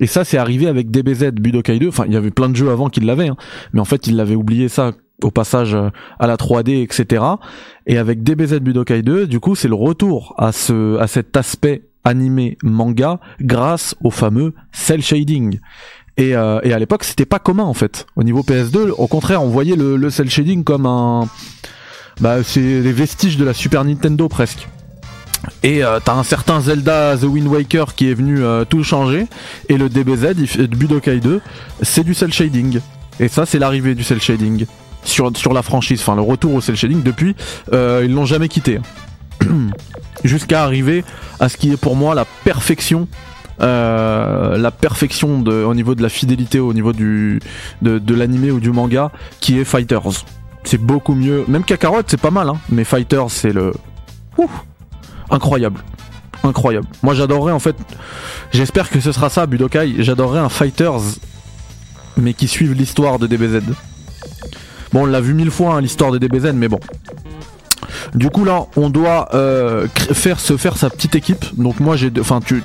Et 0.00 0.06
ça, 0.06 0.24
c'est 0.24 0.38
arrivé 0.38 0.66
avec 0.66 0.90
DBZ 0.90 1.32
Budokai 1.32 1.78
2. 1.78 1.88
Enfin, 1.88 2.04
il 2.06 2.12
y 2.12 2.16
avait 2.16 2.30
plein 2.30 2.48
de 2.48 2.56
jeux 2.56 2.70
avant 2.70 2.88
qui 2.88 3.00
l'avaient, 3.00 3.28
hein. 3.28 3.36
mais 3.72 3.80
en 3.80 3.84
fait, 3.84 4.06
ils 4.06 4.16
l'avaient 4.16 4.34
oublié 4.34 4.68
ça 4.68 4.92
au 5.24 5.30
passage 5.30 5.74
euh, 5.74 5.90
à 6.18 6.26
la 6.26 6.36
3D, 6.36 6.82
etc. 6.82 7.24
Et 7.86 7.98
avec 7.98 8.22
DBZ 8.22 8.60
Budokai 8.60 9.02
2, 9.02 9.26
du 9.26 9.40
coup, 9.40 9.54
c'est 9.54 9.68
le 9.68 9.74
retour 9.74 10.34
à 10.38 10.52
ce, 10.52 10.98
à 10.98 11.06
cet 11.06 11.36
aspect 11.36 11.82
animé 12.04 12.56
manga 12.62 13.20
grâce 13.40 13.94
au 14.02 14.10
fameux 14.10 14.54
cel 14.72 15.02
shading. 15.02 15.58
Et, 16.16 16.34
euh, 16.36 16.58
à 16.58 16.78
l'époque, 16.78 17.04
c'était 17.04 17.26
pas 17.26 17.38
commun 17.38 17.64
en 17.64 17.74
fait. 17.74 18.06
Au 18.16 18.22
niveau 18.22 18.42
PS2, 18.42 18.90
au 18.96 19.06
contraire, 19.06 19.42
on 19.42 19.48
voyait 19.48 19.76
le, 19.76 19.96
le 19.96 20.10
cel 20.10 20.28
shading 20.28 20.64
comme 20.64 20.86
un, 20.86 21.28
bah, 22.20 22.42
c'est 22.42 22.60
les 22.60 22.92
vestiges 22.92 23.36
de 23.36 23.44
la 23.44 23.54
Super 23.54 23.84
Nintendo 23.84 24.28
presque. 24.28 24.68
Et 25.62 25.82
euh, 25.82 25.98
t'as 26.04 26.14
un 26.14 26.22
certain 26.22 26.60
Zelda 26.60 27.16
The 27.16 27.24
Wind 27.24 27.48
Waker 27.48 27.94
qui 27.94 28.10
est 28.10 28.14
venu 28.14 28.42
euh, 28.42 28.64
tout 28.64 28.84
changer. 28.84 29.26
Et 29.68 29.78
le 29.78 29.88
DBZ, 29.88 30.34
Budokai 30.68 31.20
2, 31.20 31.40
c'est 31.82 32.04
du 32.04 32.12
cel 32.12 32.32
shading. 32.32 32.80
Et 33.18 33.28
ça, 33.28 33.46
c'est 33.46 33.58
l'arrivée 33.58 33.94
du 33.94 34.02
cel 34.02 34.20
shading 34.20 34.66
sur, 35.04 35.52
la 35.52 35.62
franchise. 35.62 36.00
Enfin, 36.00 36.14
le 36.14 36.22
retour 36.22 36.54
au 36.54 36.60
cel 36.60 36.76
shading 36.76 37.02
depuis, 37.02 37.34
euh, 37.72 38.02
ils 38.04 38.12
l'ont 38.12 38.26
jamais 38.26 38.48
quitté. 38.48 38.80
Jusqu'à 40.24 40.64
arriver 40.64 41.04
à 41.38 41.48
ce 41.48 41.56
qui 41.56 41.72
est 41.72 41.76
pour 41.76 41.96
moi 41.96 42.14
la 42.14 42.24
perfection. 42.44 43.08
euh, 43.62 44.56
la 44.56 44.70
perfection 44.70 45.44
au 45.44 45.74
niveau 45.74 45.94
de 45.94 46.02
la 46.02 46.08
fidélité, 46.08 46.58
au 46.60 46.72
niveau 46.72 46.92
du, 46.92 47.40
de, 47.82 48.14
l'animé 48.14 48.50
ou 48.50 48.60
du 48.60 48.70
manga, 48.70 49.10
qui 49.40 49.58
est 49.58 49.64
Fighters. 49.64 50.24
C'est 50.64 50.80
beaucoup 50.80 51.14
mieux. 51.14 51.44
Même 51.48 51.64
Kakarot, 51.64 52.02
c'est 52.06 52.20
pas 52.20 52.30
mal, 52.30 52.48
hein, 52.48 52.58
mais 52.70 52.84
Fighters, 52.84 53.30
c'est 53.30 53.52
le. 53.52 53.72
Incroyable. 55.30 55.80
Incroyable. 56.42 56.86
Moi 57.02 57.14
j'adorerais 57.14 57.52
en 57.52 57.58
fait. 57.58 57.76
J'espère 58.52 58.88
que 58.88 59.00
ce 59.00 59.12
sera 59.12 59.28
ça, 59.28 59.46
Budokai. 59.46 60.02
J'adorerais 60.02 60.40
un 60.40 60.48
Fighters, 60.48 61.00
mais 62.16 62.32
qui 62.32 62.48
suive 62.48 62.72
l'histoire 62.72 63.18
de 63.18 63.26
DBZ. 63.26 63.62
Bon, 64.92 65.02
on 65.02 65.06
l'a 65.06 65.20
vu 65.20 65.34
mille 65.34 65.50
fois, 65.50 65.74
hein, 65.74 65.80
l'histoire 65.80 66.10
de 66.10 66.18
DBZ, 66.18 66.52
mais 66.54 66.68
bon. 66.68 66.80
Du 68.14 68.28
coup 68.30 68.44
là, 68.44 68.66
on 68.76 68.90
doit 68.90 69.28
euh, 69.34 69.86
faire 70.12 70.40
se 70.40 70.56
faire 70.56 70.76
sa 70.76 70.90
petite 70.90 71.14
équipe. 71.14 71.44
Donc 71.56 71.80
moi 71.80 71.96
j'ai, 71.96 72.10
enfin 72.18 72.40
tu, 72.40 72.62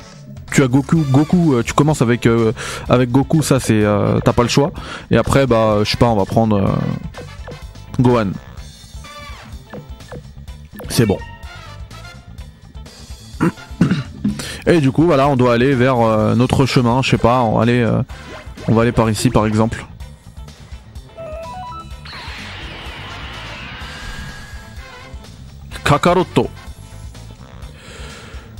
as 0.57 0.67
Goku, 0.67 1.05
Goku, 1.11 1.53
euh, 1.53 1.63
tu 1.63 1.73
commences 1.73 2.01
avec 2.01 2.25
euh, 2.25 2.51
avec 2.89 3.11
Goku, 3.11 3.41
ça 3.41 3.59
c'est, 3.59 3.83
euh, 3.83 4.19
t'as 4.23 4.33
pas 4.33 4.43
le 4.43 4.49
choix. 4.49 4.71
Et 5.11 5.17
après 5.17 5.45
bah 5.45 5.79
je 5.83 5.89
sais 5.89 5.97
pas, 5.97 6.07
on 6.07 6.15
va 6.15 6.25
prendre 6.25 6.77
Gohan. 7.99 8.29
C'est 10.89 11.05
bon. 11.05 11.17
Et 14.67 14.79
du 14.81 14.91
coup, 14.91 15.03
voilà, 15.03 15.27
on 15.27 15.35
doit 15.35 15.53
aller 15.53 15.75
vers 15.75 15.97
notre 16.35 16.65
chemin. 16.65 17.01
Je 17.03 17.11
sais 17.11 17.17
pas, 17.17 17.41
on 17.41 17.53
va 18.73 18.81
aller 18.81 18.91
par 18.91 19.09
ici, 19.09 19.29
par 19.29 19.45
exemple. 19.45 19.85
Kakaroto. 25.85 26.49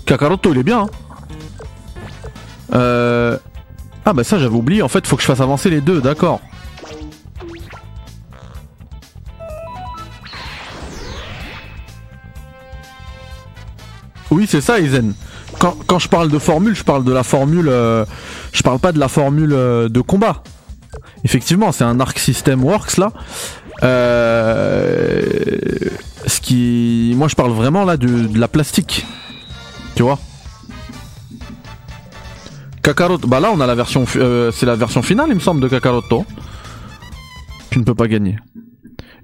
Kakaroto, 0.06 0.54
il 0.54 0.60
est 0.60 0.64
bien. 0.64 0.82
hein. 0.84 0.88
Euh... 2.74 3.38
Ah 4.06 4.14
bah 4.14 4.24
ça 4.24 4.38
j'avais 4.38 4.56
oublié. 4.56 4.82
En 4.84 4.88
fait, 4.88 5.06
faut 5.08 5.16
que 5.16 5.24
je 5.24 5.28
fasse 5.28 5.42
avancer 5.42 5.70
les 5.72 5.82
deux. 5.82 6.00
D'accord. 6.00 6.40
Oui, 14.32 14.46
c'est 14.48 14.62
ça. 14.62 14.76
Quand, 15.60 15.76
quand 15.88 15.98
je 16.00 16.10
parle 16.10 16.30
de 16.30 16.38
formule, 16.40 16.76
je 16.76 16.84
parle 16.84 17.04
de 17.04 17.12
la 17.14 17.24
formule. 17.24 17.70
euh, 17.70 18.06
je 18.52 18.62
parle 18.62 18.80
pas 18.80 18.92
de 18.92 19.00
la 19.00 19.08
formule 19.08 19.54
euh, 19.54 19.90
de 19.90 20.02
combat. 20.02 20.44
Effectivement, 21.24 21.72
c'est 21.72 21.84
un 21.86 22.00
Arc 22.00 22.20
System 22.20 22.64
Works 22.64 22.98
là. 22.98 23.12
Euh, 23.84 25.22
ce 26.28 26.42
qui, 26.42 27.14
moi, 27.16 27.28
je 27.28 27.36
parle 27.36 27.52
vraiment 27.52 27.86
là 27.86 27.98
de, 27.98 28.38
la 28.38 28.48
plastique. 28.48 29.06
Tu 29.96 30.04
vois? 30.04 30.20
Kakaroto, 32.82 33.28
bah 33.28 33.40
là 33.40 33.50
on 33.52 33.60
a 33.62 33.66
la 33.66 33.74
version, 33.74 34.06
euh, 34.18 34.52
c'est 34.52 34.68
la 34.68 34.76
version 34.76 35.02
finale 35.02 35.30
il 35.30 35.36
me 35.36 35.40
semble 35.40 35.60
de 35.60 35.68
Kakaroto. 35.68 36.24
Tu 37.72 37.80
ne 37.80 37.84
peux 37.84 37.96
pas 37.96 38.08
gagner. 38.08 38.38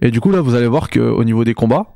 Et 0.02 0.10
du 0.10 0.20
coup 0.20 0.32
là 0.32 0.42
vous 0.42 0.56
allez 0.56 0.68
voir 0.68 0.90
que 0.90 1.00
au 1.00 1.24
niveau 1.24 1.44
des 1.44 1.54
combats, 1.54 1.94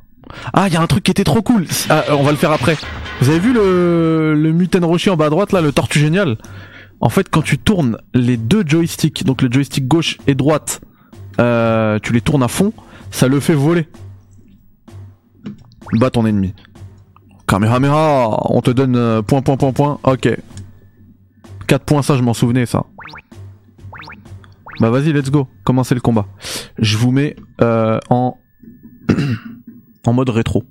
ah 0.54 0.68
il 0.68 0.74
y 0.74 0.78
a 0.78 0.82
un 0.82 0.86
truc 0.86 1.04
qui 1.04 1.10
était 1.10 1.24
trop 1.24 1.42
cool. 1.42 1.66
Ah, 1.90 2.04
on 2.12 2.22
va 2.22 2.30
le 2.30 2.38
faire 2.38 2.52
après. 2.52 2.78
Vous 3.20 3.30
avez 3.30 3.40
vu 3.40 3.52
le 3.52 4.36
le 4.36 4.52
Muten 4.52 4.84
en 4.84 5.16
bas 5.16 5.26
à 5.26 5.30
droite 5.32 5.54
là, 5.54 5.62
le 5.62 5.72
tortue 5.72 5.98
génial? 5.98 6.38
En 7.02 7.10
fait 7.10 7.30
quand 7.32 7.42
tu 7.42 7.58
tournes 7.58 7.98
les 8.14 8.38
deux 8.38 8.64
joysticks, 8.64 9.24
donc 9.24 9.42
le 9.42 9.52
joystick 9.52 9.88
gauche 9.88 10.20
et 10.28 10.36
droite, 10.36 10.82
euh, 11.40 11.98
tu 12.04 12.14
les 12.14 12.22
tournes 12.22 12.44
à 12.44 12.48
fond, 12.48 12.74
ça 13.10 13.28
le 13.28 13.40
fait 13.40 13.56
voler. 13.56 13.88
Bat 15.94 16.12
ton 16.12 16.26
ennemi. 16.26 16.54
Kamehameha, 17.48 18.38
on 18.50 18.62
te 18.62 18.72
donne 18.72 18.96
euh, 18.96 19.22
point 19.22 19.42
point 19.42 19.58
point 19.58 19.74
point. 19.74 20.00
Ok. 20.04 20.30
4 21.68 21.84
points, 21.84 22.02
ça 22.02 22.18
je 22.18 22.22
m'en 22.22 22.34
souvenais 22.34 22.66
ça. 22.66 22.86
Bah 24.80 24.90
vas-y, 24.90 25.14
let's 25.14 25.32
go. 25.32 25.48
Commencez 25.64 25.96
le 25.96 26.02
combat. 26.02 26.28
Je 26.78 26.98
vous 26.98 27.12
mets 27.12 27.36
euh, 27.62 28.00
en 28.10 28.38
en 30.06 30.14
mode 30.14 30.30
rétro. 30.30 30.64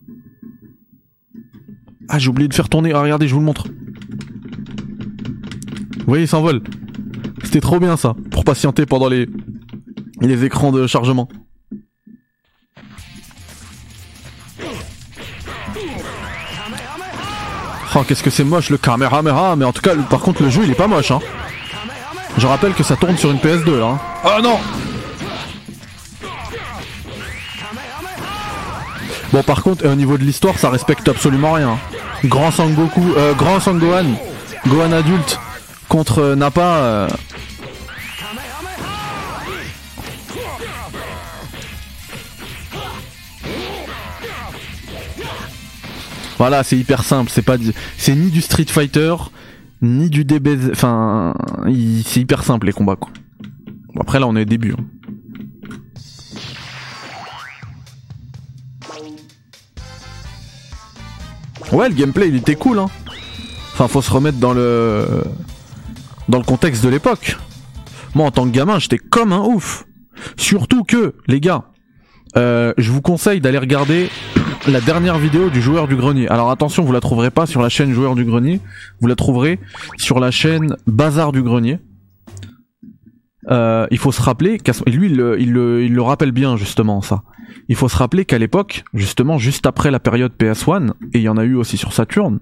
Ah, 2.08 2.18
j'ai 2.18 2.28
oublié 2.28 2.48
de 2.48 2.54
faire 2.54 2.68
tourner. 2.68 2.92
Ah, 2.92 3.00
regardez, 3.00 3.28
je 3.28 3.34
vous 3.34 3.40
le 3.40 3.46
montre. 3.46 3.68
Vous 5.98 6.04
voyez, 6.06 6.24
il 6.24 6.28
s'envole. 6.28 6.62
C'était 7.42 7.60
trop 7.60 7.80
bien 7.80 7.96
ça, 7.96 8.14
pour 8.30 8.44
patienter 8.44 8.84
pendant 8.84 9.08
les 9.08 9.28
les 10.20 10.44
écrans 10.44 10.70
de 10.70 10.86
chargement. 10.86 11.28
Oh, 17.96 18.02
qu'est-ce 18.06 18.22
que 18.22 18.30
c'est 18.30 18.44
moche 18.44 18.70
le 18.70 18.76
Kamehameha, 18.78 19.54
mais 19.56 19.64
en 19.64 19.72
tout 19.72 19.80
cas, 19.82 19.94
le- 19.94 20.02
par 20.02 20.20
contre, 20.20 20.42
le 20.42 20.50
jeu 20.50 20.62
il 20.64 20.70
est 20.70 20.74
pas 20.74 20.88
moche, 20.88 21.10
hein. 21.12 21.20
Je 22.36 22.46
rappelle 22.46 22.72
que 22.74 22.82
ça 22.82 22.96
tourne 22.96 23.16
sur 23.16 23.30
une 23.30 23.38
PS2 23.38 23.78
là. 23.78 23.86
hein. 23.86 23.98
Oh 24.24 24.42
non 24.42 24.58
Bon, 29.32 29.42
par 29.42 29.62
contre, 29.62 29.86
au 29.86 29.94
niveau 29.94 30.16
de 30.18 30.22
l'histoire, 30.24 30.58
ça 30.58 30.70
respecte 30.70 31.08
absolument 31.08 31.52
rien. 31.52 31.70
hein. 31.70 31.78
Grand 32.24 32.50
Sangoku, 32.50 33.14
euh, 33.16 33.34
Grand 33.34 33.60
Sangohan, 33.60 34.06
Gohan 34.66 34.92
adulte 34.92 35.38
contre 35.88 36.20
euh, 36.20 36.34
Nappa. 36.36 36.60
euh, 36.62 37.08
Voilà, 46.38 46.62
c'est 46.64 46.76
hyper 46.76 47.04
simple. 47.04 47.30
C'est 47.32 47.42
pas, 47.42 47.56
c'est 47.96 48.14
ni 48.14 48.30
du 48.30 48.40
Street 48.40 48.66
Fighter, 48.68 49.14
ni 49.82 50.10
du 50.10 50.24
DBZ. 50.24 50.70
Enfin, 50.72 51.34
c'est 52.04 52.20
hyper 52.20 52.42
simple 52.42 52.66
les 52.66 52.72
combats 52.72 52.96
quoi. 52.96 53.10
Bon, 53.94 54.00
après 54.00 54.18
là, 54.18 54.26
on 54.26 54.34
est 54.36 54.42
au 54.42 54.46
début. 54.46 54.72
hein. 54.72 54.84
Ouais, 61.72 61.88
le 61.88 61.94
gameplay 61.94 62.28
il 62.28 62.36
était 62.36 62.54
cool. 62.54 62.78
Hein. 62.78 62.86
Enfin, 63.72 63.88
faut 63.88 64.02
se 64.02 64.10
remettre 64.10 64.38
dans 64.38 64.52
le 64.52 65.06
dans 66.28 66.38
le 66.38 66.44
contexte 66.44 66.84
de 66.84 66.88
l'époque. 66.88 67.36
Moi, 68.14 68.26
en 68.26 68.30
tant 68.30 68.44
que 68.44 68.50
gamin, 68.50 68.78
j'étais 68.78 68.98
comme 68.98 69.32
un 69.32 69.40
ouf. 69.40 69.84
Surtout 70.36 70.84
que, 70.84 71.14
les 71.26 71.40
gars, 71.40 71.64
euh, 72.36 72.72
je 72.78 72.92
vous 72.92 73.02
conseille 73.02 73.40
d'aller 73.40 73.58
regarder 73.58 74.08
la 74.68 74.80
dernière 74.80 75.18
vidéo 75.18 75.50
du 75.50 75.60
joueur 75.60 75.88
du 75.88 75.96
grenier. 75.96 76.28
Alors 76.28 76.50
attention, 76.50 76.84
vous 76.84 76.92
la 76.92 77.00
trouverez 77.00 77.30
pas 77.30 77.46
sur 77.46 77.60
la 77.60 77.68
chaîne 77.68 77.92
joueur 77.92 78.14
du 78.14 78.24
grenier, 78.24 78.60
vous 79.00 79.06
la 79.06 79.14
trouverez 79.14 79.58
sur 79.98 80.20
la 80.20 80.30
chaîne 80.30 80.76
Bazar 80.86 81.32
du 81.32 81.42
grenier. 81.42 81.78
Euh, 83.50 83.86
il 83.90 83.98
faut 83.98 84.12
se 84.12 84.22
rappeler, 84.22 84.58
et 84.86 84.90
lui 84.90 85.08
il 85.08 85.16
le, 85.16 85.38
il, 85.38 85.48
il 85.48 85.94
le 85.94 86.02
rappelle 86.02 86.32
bien 86.32 86.56
justement 86.56 87.02
ça. 87.02 87.22
Il 87.68 87.76
faut 87.76 87.88
se 87.88 87.96
rappeler 87.96 88.24
qu'à 88.24 88.38
l'époque, 88.38 88.84
justement 88.94 89.38
juste 89.38 89.66
après 89.66 89.90
la 89.90 90.00
période 90.00 90.32
PS1, 90.38 90.92
et 91.12 91.18
il 91.18 91.22
y 91.22 91.28
en 91.28 91.36
a 91.36 91.44
eu 91.44 91.54
aussi 91.54 91.76
sur 91.76 91.92
Saturn, 91.92 92.40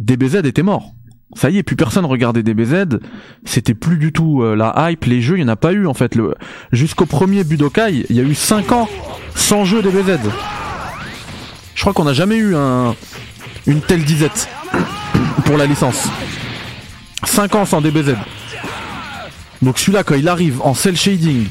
DBZ 0.00 0.36
était 0.44 0.62
mort. 0.62 0.92
Ça 1.34 1.50
y 1.50 1.58
est, 1.58 1.62
plus 1.62 1.76
personne 1.76 2.04
regardait 2.04 2.42
DBZ, 2.42 2.98
c'était 3.44 3.74
plus 3.74 3.98
du 3.98 4.12
tout 4.12 4.42
euh, 4.42 4.56
la 4.56 4.90
hype, 4.90 5.04
les 5.04 5.20
jeux, 5.20 5.36
il 5.36 5.44
n'y 5.44 5.48
en 5.48 5.52
a 5.52 5.56
pas 5.56 5.72
eu 5.72 5.86
en 5.86 5.94
fait. 5.94 6.18
Jusqu'au 6.72 7.06
premier 7.06 7.44
Budokai, 7.44 8.06
il 8.10 8.16
y 8.16 8.20
a 8.20 8.24
eu 8.24 8.34
5 8.34 8.72
ans 8.72 8.88
sans 9.36 9.64
jeu 9.64 9.82
DBZ. 9.82 10.18
Je 11.80 11.84
crois 11.84 11.94
qu'on 11.94 12.04
n'a 12.04 12.12
jamais 12.12 12.36
eu 12.36 12.54
un, 12.54 12.94
une 13.66 13.80
telle 13.80 14.04
disette 14.04 14.50
pour 15.46 15.56
la 15.56 15.64
licence. 15.64 16.08
5 17.24 17.54
ans 17.54 17.64
sans 17.64 17.80
DBZ. 17.80 18.16
Donc 19.62 19.78
celui-là, 19.78 20.04
quand 20.04 20.14
il 20.14 20.28
arrive 20.28 20.60
en 20.60 20.74
cel 20.74 20.94
shading, 20.94 21.46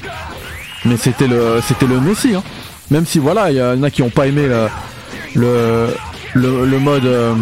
mais 0.86 0.98
c'était 0.98 1.26
le, 1.26 1.62
c'était 1.68 1.88
le 1.88 2.00
Messi. 2.00 2.36
Hein. 2.36 2.44
Même 2.92 3.08
si 3.08 3.18
voilà, 3.18 3.50
il 3.50 3.58
y 3.58 3.62
en 3.64 3.82
a 3.82 3.90
qui 3.90 4.04
ont 4.04 4.12
pas 4.12 4.28
aimé 4.28 4.48
le, 5.34 5.88
mode, 6.78 7.06
euh, 7.06 7.34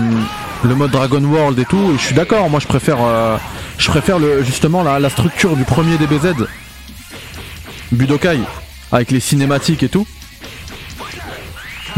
le 0.63 0.74
mode 0.74 0.91
Dragon 0.91 1.22
World 1.25 1.60
et 1.60 1.65
tout. 1.65 1.91
Et 1.94 1.98
je 1.98 2.06
suis 2.06 2.15
d'accord. 2.15 2.50
Moi, 2.50 2.62
je 2.62 2.67
préfère, 2.67 3.00
euh, 3.01 3.36
je 3.77 3.89
préfère 3.89 4.17
justement 4.46 4.82
la, 4.84 4.98
la 4.98 5.10
structure 5.10 5.58
du 5.58 5.65
premier 5.65 5.98
DBZ, 5.98 6.36
Budokai, 7.91 8.39
avec 8.94 9.12
les 9.12 9.20
cinématiques 9.20 9.84
et 9.84 9.89
tout. 9.89 10.08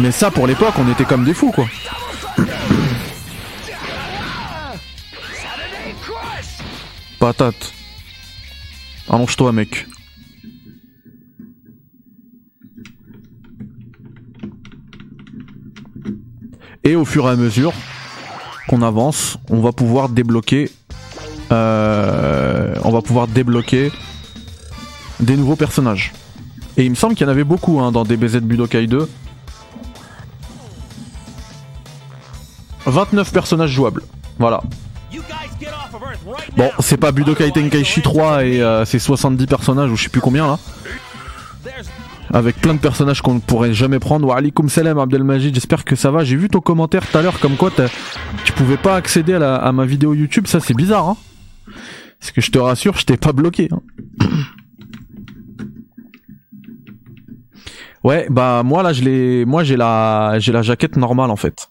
Mais 0.01 0.11
ça, 0.11 0.31
pour 0.31 0.47
l'époque, 0.47 0.73
on 0.77 0.89
était 0.89 1.03
comme 1.03 1.25
des 1.25 1.33
fous, 1.33 1.51
quoi. 1.51 1.65
Patate. 7.19 7.73
Allonge-toi, 9.09 9.51
mec. 9.51 9.87
Et 16.85 16.95
au 16.95 17.03
fur 17.03 17.25
et 17.25 17.31
à 17.31 17.35
mesure 17.35 17.73
qu'on 18.69 18.81
avance, 18.81 19.37
on 19.49 19.59
va 19.59 19.73
pouvoir 19.73 20.09
débloquer. 20.09 20.71
euh, 21.51 22.75
on 22.83 22.91
va 22.91 23.01
pouvoir 23.01 23.27
débloquer 23.27 23.91
des 25.19 25.35
nouveaux 25.35 25.55
personnages. 25.57 26.13
Et 26.77 26.85
il 26.85 26.89
me 26.91 26.95
semble 26.95 27.15
qu'il 27.15 27.25
y 27.25 27.29
en 27.29 27.31
avait 27.31 27.43
beaucoup 27.43 27.81
hein, 27.81 27.91
dans 27.91 28.05
DBZ 28.05 28.37
Budokai 28.37 28.87
2. 28.87 29.09
29 32.89 33.31
personnages 33.31 33.71
jouables. 33.71 34.03
Voilà. 34.37 34.61
Bon, 36.55 36.69
c'est 36.79 36.97
pas 36.97 37.11
Budokai 37.11 37.51
Tenkaichi 37.51 38.01
3 38.01 38.45
et 38.45 38.61
euh, 38.61 38.85
c'est 38.85 38.99
70 38.99 39.45
personnages 39.47 39.91
ou 39.91 39.95
je 39.95 40.03
sais 40.03 40.09
plus 40.09 40.21
combien 40.21 40.45
là. 40.47 40.59
Avec 42.31 42.57
plein 42.61 42.75
de 42.75 42.79
personnages 42.79 43.21
qu'on 43.21 43.33
ne 43.35 43.39
pourrait 43.39 43.73
jamais 43.73 43.97
prendre. 43.99 44.27
Wa 44.27 44.37
alaikum 44.37 44.69
salam 44.69 44.99
Abdelmajid, 44.99 45.53
j'espère 45.55 45.83
que 45.83 45.95
ça 45.95 46.11
va. 46.11 46.23
J'ai 46.23 46.35
vu 46.35 46.47
ton 46.47 46.59
commentaire 46.61 47.07
tout 47.09 47.17
à 47.17 47.21
l'heure 47.21 47.39
comme 47.39 47.55
quoi 47.55 47.71
tu 48.45 48.51
pouvais 48.53 48.77
pas 48.77 48.95
accéder 48.95 49.33
à 49.33 49.71
ma 49.71 49.85
vidéo 49.85 50.13
YouTube, 50.13 50.45
ça 50.47 50.59
c'est 50.59 50.75
bizarre 50.75 51.07
hein. 51.09 51.17
Parce 52.19 52.31
que 52.31 52.41
je 52.41 52.51
te 52.51 52.59
rassure, 52.59 52.97
je 52.97 53.05
t'ai 53.05 53.17
pas 53.17 53.31
bloqué. 53.31 53.69
hein. 53.71 53.79
Ouais, 58.03 58.27
bah 58.29 58.61
moi 58.63 58.83
là 58.83 58.93
je 58.93 59.03
l'ai 59.03 59.43
moi 59.45 59.63
j'ai 59.63 59.75
la 59.75 60.35
j'ai 60.39 60.51
la 60.51 60.61
jaquette 60.61 60.97
normale 60.97 61.31
en 61.31 61.35
fait. 61.35 61.69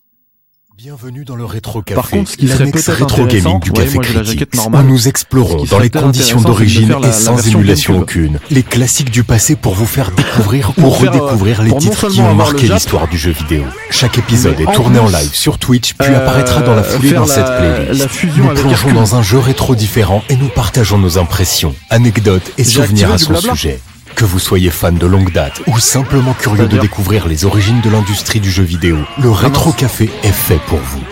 Bienvenue 0.78 1.24
dans 1.24 1.34
le 1.34 1.44
Rétro 1.44 1.82
Café. 1.82 1.96
Par 1.96 2.08
contre, 2.08 2.30
ce 2.30 2.36
qui 2.36 2.46
serait 2.46 2.70
peut-être 2.70 2.92
rétro 2.92 3.26
gaming 3.26 3.58
du 3.58 3.72
Café 3.72 3.98
Critique, 3.98 4.54
normale. 4.54 4.84
où 4.84 4.88
nous 4.90 5.08
explorons 5.08 5.64
dans 5.64 5.80
les 5.80 5.90
conditions 5.90 6.40
d'origine 6.40 6.94
et 7.02 7.10
sans 7.10 7.44
émulation 7.48 7.98
aucune, 7.98 8.38
les 8.52 8.62
classiques 8.62 9.10
du 9.10 9.24
passé 9.24 9.56
pour 9.56 9.74
vous 9.74 9.86
faire 9.86 10.12
découvrir 10.16 10.70
ou 10.78 10.84
euh, 10.84 10.88
redécouvrir 10.88 11.62
les 11.64 11.76
titres 11.78 12.06
qui 12.10 12.20
ont 12.20 12.32
marqué 12.32 12.68
l'histoire 12.68 13.08
du 13.08 13.18
jeu 13.18 13.32
vidéo. 13.32 13.64
Chaque 13.90 14.18
épisode 14.18 14.60
est 14.60 14.72
tourné 14.72 15.00
en 15.00 15.08
live 15.08 15.34
sur 15.34 15.58
Twitch, 15.58 15.94
puis 15.94 16.12
euh, 16.12 16.16
apparaîtra 16.18 16.60
dans 16.62 16.76
la 16.76 16.84
foulée 16.84 17.10
dans 17.10 17.26
cette 17.26 17.38
la- 17.38 17.58
playlist. 17.58 18.00
la 18.00 18.08
fusion 18.08 18.44
nous 18.44 18.54
plongeons 18.54 18.92
dans 18.92 19.16
un 19.16 19.22
jeu 19.22 19.40
rétro 19.40 19.74
différent 19.74 20.22
et 20.28 20.36
nous 20.36 20.48
partageons 20.48 20.98
nos 20.98 21.18
impressions, 21.18 21.74
anecdotes 21.90 22.52
et 22.56 22.62
souvenirs 22.62 23.10
à 23.10 23.18
son 23.18 23.34
sujet. 23.34 23.80
Que 24.18 24.24
vous 24.24 24.40
soyez 24.40 24.70
fan 24.70 24.96
de 24.96 25.06
longue 25.06 25.32
date 25.32 25.62
ou 25.68 25.78
simplement 25.78 26.34
curieux 26.34 26.66
de 26.66 26.76
découvrir 26.76 27.28
les 27.28 27.44
origines 27.44 27.80
de 27.82 27.88
l'industrie 27.88 28.40
du 28.40 28.50
jeu 28.50 28.64
vidéo, 28.64 28.98
le 29.22 29.30
Rétro 29.30 29.70
Café 29.70 30.10
est 30.24 30.32
fait 30.32 30.58
pour 30.66 30.80
vous. 30.80 31.04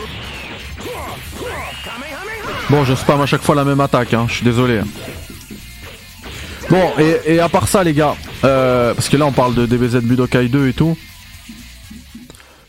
Bon, 2.69 2.85
je 2.85 2.97
spam 2.97 3.21
à 3.21 3.27
chaque 3.27 3.43
fois 3.43 3.55
la 3.55 3.63
même 3.65 3.79
attaque, 3.79 4.13
hein, 4.13 4.27
je 4.29 4.35
suis 4.35 4.45
désolé. 4.45 4.81
Bon, 6.69 6.83
et, 6.99 7.35
et 7.35 7.39
à 7.39 7.49
part 7.49 7.69
ça, 7.69 7.85
les 7.85 7.93
gars, 7.95 8.17
euh, 8.43 8.93
parce 8.93 9.09
que 9.09 9.17
là 9.17 9.25
on 9.25 9.31
parle 9.31 9.55
de 9.55 9.67
DBZ 9.67 10.03
Budokai 10.03 10.49
2 10.49 10.67
et 10.67 10.73
tout. 10.73 10.99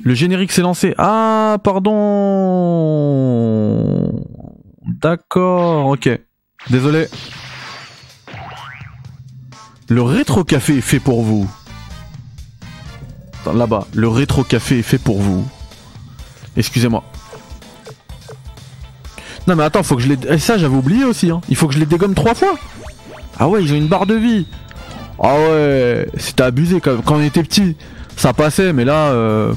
Le 0.04 0.14
générique 0.14 0.52
s'est 0.52 0.62
lancé. 0.62 0.94
Ah, 1.00 1.58
pardon. 1.64 1.98
D'accord, 5.02 5.88
ok. 5.88 6.12
Désolé. 6.70 7.08
Le 9.90 10.02
rétro 10.02 10.44
café 10.44 10.78
est 10.78 10.82
fait 10.82 11.00
pour 11.00 11.24
vous. 11.24 11.50
Attends, 13.42 13.54
Là-bas, 13.54 13.88
le 13.94 14.08
rétro 14.10 14.44
café 14.44 14.80
est 14.80 14.84
fait 14.84 14.98
pour 14.98 15.22
vous. 15.22 15.48
Excusez-moi. 16.58 17.04
Non 19.48 19.56
mais 19.56 19.64
attends, 19.64 19.84
faut 19.84 19.96
que 19.96 20.02
je 20.02 20.10
les... 20.10 20.18
Et 20.34 20.40
ça 20.40 20.58
j'avais 20.58 20.76
oublié 20.76 21.06
aussi, 21.06 21.30
hein. 21.32 21.40
Il 21.48 21.56
faut 21.56 21.68
que 21.68 21.74
je 21.74 21.80
les 21.80 21.86
dégomme 21.86 22.14
trois 22.14 22.36
fois 22.36 22.56
Ah 23.40 23.48
ouais, 23.48 23.64
ils 23.64 23.72
ont 23.72 23.78
une 23.78 23.88
barre 23.88 24.06
de 24.06 24.16
vie 24.16 24.46
Ah 25.24 25.36
ouais, 25.36 26.08
c'était 26.18 26.44
abusé 26.44 26.82
quand, 26.82 27.02
quand 27.02 27.16
on 27.16 27.22
était 27.22 27.44
petit. 27.44 27.78
Ça 28.18 28.34
passait, 28.34 28.74
mais 28.74 28.84
là... 28.84 29.08
euh, 29.12 29.54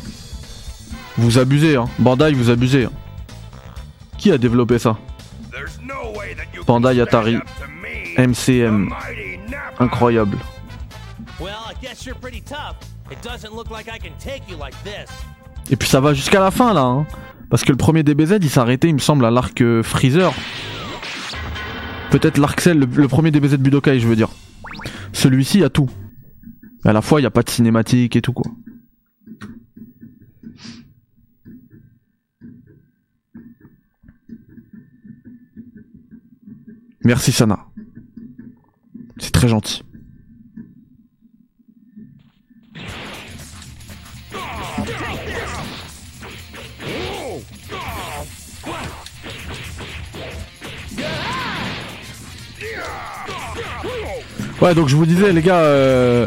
Vous 1.18 1.38
abusez, 1.38 1.74
hein. 1.76 1.86
Bandai, 1.98 2.32
vous 2.34 2.50
abusez. 2.50 2.84
hein. 2.84 2.92
Qui 4.16 4.30
a 4.30 4.38
développé 4.38 4.78
ça? 4.78 4.96
Bandai 6.66 7.00
Atari. 7.00 7.38
MCM. 8.16 8.90
Incroyable. 9.80 10.38
Et 15.70 15.76
puis 15.76 15.88
ça 15.88 16.00
va 16.00 16.14
jusqu'à 16.14 16.40
la 16.40 16.50
fin 16.50 16.72
là, 16.74 16.82
hein. 16.82 17.06
Parce 17.48 17.64
que 17.64 17.72
le 17.72 17.78
premier 17.78 18.02
DBZ 18.02 18.38
il 18.42 18.50
s'arrêtait, 18.50 18.88
il 18.88 18.94
me 18.94 18.98
semble, 18.98 19.24
à 19.24 19.30
l'arc 19.30 19.60
euh, 19.60 19.82
Freezer. 19.82 20.32
Peut-être 22.10 22.38
l'arc 22.38 22.60
Cell, 22.60 22.78
le, 22.78 22.86
le 22.86 23.08
premier 23.08 23.30
DBZ 23.30 23.56
Budokai, 23.56 23.98
je 24.00 24.06
veux 24.06 24.16
dire. 24.16 24.28
Celui-ci 25.12 25.64
a 25.64 25.70
tout. 25.70 25.88
Mais 26.84 26.90
à 26.90 26.92
la 26.92 27.02
fois, 27.02 27.20
il 27.20 27.24
n'y 27.24 27.26
a 27.26 27.30
pas 27.30 27.42
de 27.42 27.50
cinématique 27.50 28.16
et 28.16 28.22
tout 28.22 28.32
quoi. 28.32 28.50
Merci 37.02 37.32
Sana. 37.32 37.69
C'est 39.20 39.32
très 39.32 39.48
gentil. 39.48 39.82
Ouais, 54.60 54.74
donc 54.74 54.88
je 54.88 54.96
vous 54.96 55.06
disais, 55.06 55.32
les 55.32 55.40
gars, 55.40 55.60
euh, 55.60 56.26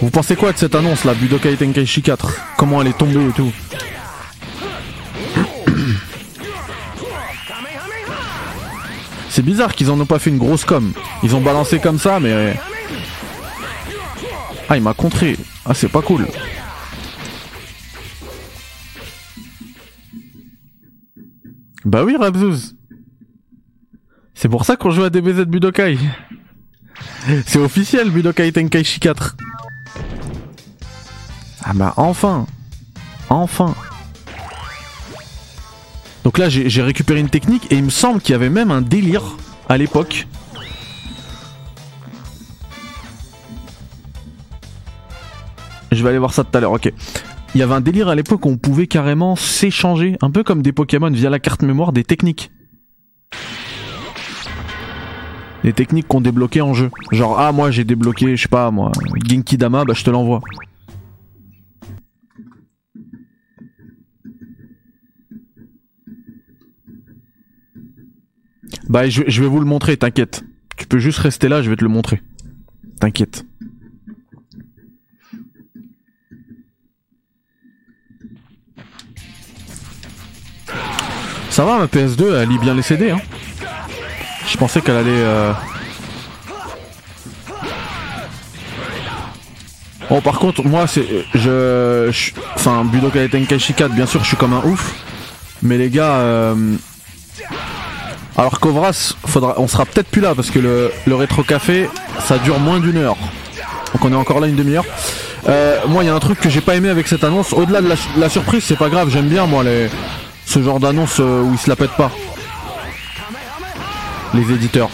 vous 0.00 0.08
pensez 0.08 0.34
quoi 0.34 0.52
de 0.52 0.56
cette 0.56 0.74
annonce 0.74 1.04
là, 1.04 1.12
Budokai 1.12 1.56
Tenkaichi 1.56 2.00
4 2.00 2.56
Comment 2.56 2.80
elle 2.80 2.88
est 2.88 2.96
tombée 2.96 3.28
et 3.28 3.32
tout? 3.32 3.52
C'est 9.36 9.42
bizarre 9.42 9.74
qu'ils 9.74 9.90
en 9.90 10.00
ont 10.00 10.06
pas 10.06 10.18
fait 10.18 10.30
une 10.30 10.38
grosse 10.38 10.64
com. 10.64 10.94
Ils 11.22 11.36
ont 11.36 11.42
balancé 11.42 11.78
comme 11.78 11.98
ça, 11.98 12.20
mais. 12.20 12.56
Ah, 14.66 14.78
il 14.78 14.82
m'a 14.82 14.94
contré. 14.94 15.36
Ah, 15.66 15.74
c'est 15.74 15.90
pas 15.90 16.00
cool. 16.00 16.26
Bah 21.84 22.02
oui, 22.02 22.16
Rabzouz. 22.16 22.76
C'est 24.32 24.48
pour 24.48 24.64
ça 24.64 24.76
qu'on 24.76 24.90
joue 24.90 25.04
à 25.04 25.10
DBZ 25.10 25.44
Budokai. 25.44 25.98
C'est 27.44 27.58
officiel, 27.58 28.08
Budokai 28.08 28.52
Tenkaichi 28.52 29.00
4. 29.00 29.36
Ah 31.62 31.72
bah 31.74 31.92
enfin 31.98 32.46
Enfin 33.28 33.74
Donc 36.26 36.38
là 36.38 36.48
j'ai 36.48 36.82
récupéré 36.82 37.20
une 37.20 37.30
technique 37.30 37.70
et 37.70 37.76
il 37.76 37.84
me 37.84 37.88
semble 37.88 38.20
qu'il 38.20 38.32
y 38.32 38.34
avait 38.34 38.50
même 38.50 38.72
un 38.72 38.82
délire 38.82 39.22
à 39.68 39.78
l'époque. 39.78 40.26
Je 45.92 46.02
vais 46.02 46.08
aller 46.08 46.18
voir 46.18 46.34
ça 46.34 46.42
tout 46.42 46.58
à 46.58 46.60
l'heure, 46.60 46.72
ok. 46.72 46.92
Il 47.54 47.60
y 47.60 47.62
avait 47.62 47.74
un 47.74 47.80
délire 47.80 48.08
à 48.08 48.16
l'époque 48.16 48.44
où 48.44 48.48
on 48.48 48.56
pouvait 48.56 48.88
carrément 48.88 49.36
s'échanger, 49.36 50.16
un 50.20 50.32
peu 50.32 50.42
comme 50.42 50.62
des 50.62 50.72
Pokémon 50.72 51.12
via 51.12 51.30
la 51.30 51.38
carte 51.38 51.62
mémoire, 51.62 51.92
des 51.92 52.02
techniques. 52.02 52.50
Des 55.62 55.72
techniques 55.72 56.08
qu'on 56.08 56.20
débloquait 56.20 56.60
en 56.60 56.74
jeu. 56.74 56.90
Genre, 57.12 57.38
ah, 57.38 57.52
moi 57.52 57.70
j'ai 57.70 57.84
débloqué, 57.84 58.36
je 58.36 58.42
sais 58.42 58.48
pas, 58.48 58.72
moi, 58.72 58.90
Genki 59.30 59.58
Dama, 59.58 59.84
bah 59.84 59.94
je 59.94 60.02
te 60.02 60.10
l'envoie. 60.10 60.40
Bah, 68.88 69.08
je, 69.08 69.22
vais 69.22 69.46
vous 69.48 69.60
le 69.60 69.66
montrer, 69.66 69.96
t'inquiète. 69.96 70.44
Tu 70.76 70.86
peux 70.86 70.98
juste 70.98 71.18
rester 71.18 71.48
là, 71.48 71.62
je 71.62 71.70
vais 71.70 71.76
te 71.76 71.82
le 71.84 71.90
montrer. 71.90 72.22
T'inquiète. 73.00 73.44
Ça 81.50 81.64
va, 81.64 81.78
ma 81.78 81.86
PS2, 81.86 82.34
elle 82.42 82.48
lit 82.48 82.58
bien 82.58 82.74
les 82.74 82.82
CD, 82.82 83.10
hein. 83.10 83.20
Je 84.48 84.56
pensais 84.56 84.80
qu'elle 84.80 84.96
allait. 84.96 85.10
euh, 85.10 85.52
Bon, 90.08 90.20
par 90.20 90.38
contre, 90.38 90.64
moi, 90.64 90.86
c'est. 90.86 91.06
Je. 91.34 92.08
je- 92.12 92.30
Enfin, 92.54 92.84
Budokai 92.84 93.28
Tenkaichi 93.28 93.74
4, 93.74 93.92
bien 93.94 94.06
sûr, 94.06 94.22
je 94.22 94.28
suis 94.28 94.36
comme 94.36 94.52
un 94.52 94.62
ouf. 94.64 94.94
Mais 95.62 95.78
les 95.78 95.90
gars. 95.90 96.16
euh, 96.18 96.76
Alors, 98.38 98.60
Kovras, 98.60 99.14
faudra... 99.26 99.54
on 99.58 99.66
sera 99.68 99.86
peut-être 99.86 100.08
plus 100.08 100.20
là 100.20 100.34
parce 100.34 100.50
que 100.50 100.58
le, 100.58 100.90
le 101.06 101.14
rétro 101.14 101.42
café, 101.42 101.88
ça 102.20 102.38
dure 102.38 102.58
moins 102.58 102.80
d'une 102.80 102.98
heure. 102.98 103.16
Donc, 103.94 104.04
on 104.04 104.12
est 104.12 104.16
encore 104.16 104.40
là 104.40 104.46
une 104.46 104.56
demi-heure. 104.56 104.84
Euh, 105.48 105.78
moi, 105.88 106.02
il 106.04 106.06
y 106.06 106.10
a 106.10 106.14
un 106.14 106.18
truc 106.18 106.38
que 106.40 106.50
j'ai 106.50 106.60
pas 106.60 106.74
aimé 106.76 106.88
avec 106.90 107.06
cette 107.08 107.24
annonce. 107.24 107.52
Au-delà 107.52 107.80
de 107.80 107.88
la, 107.88 107.94
la 108.18 108.28
surprise, 108.28 108.64
c'est 108.64 108.76
pas 108.78 108.88
grave, 108.90 109.08
j'aime 109.10 109.28
bien, 109.28 109.46
moi, 109.46 109.64
les... 109.64 109.88
ce 110.44 110.62
genre 110.62 110.80
d'annonce 110.80 111.18
euh, 111.20 111.42
où 111.42 111.52
ils 111.52 111.58
se 111.58 111.70
la 111.70 111.76
pètent 111.76 111.96
pas. 111.96 112.10
Les 114.34 114.52
éditeurs. 114.52 114.90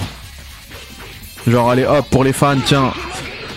Genre, 1.46 1.68
allez 1.70 1.84
hop, 1.84 2.06
pour 2.10 2.22
les 2.22 2.32
fans, 2.32 2.56
tiens. 2.64 2.92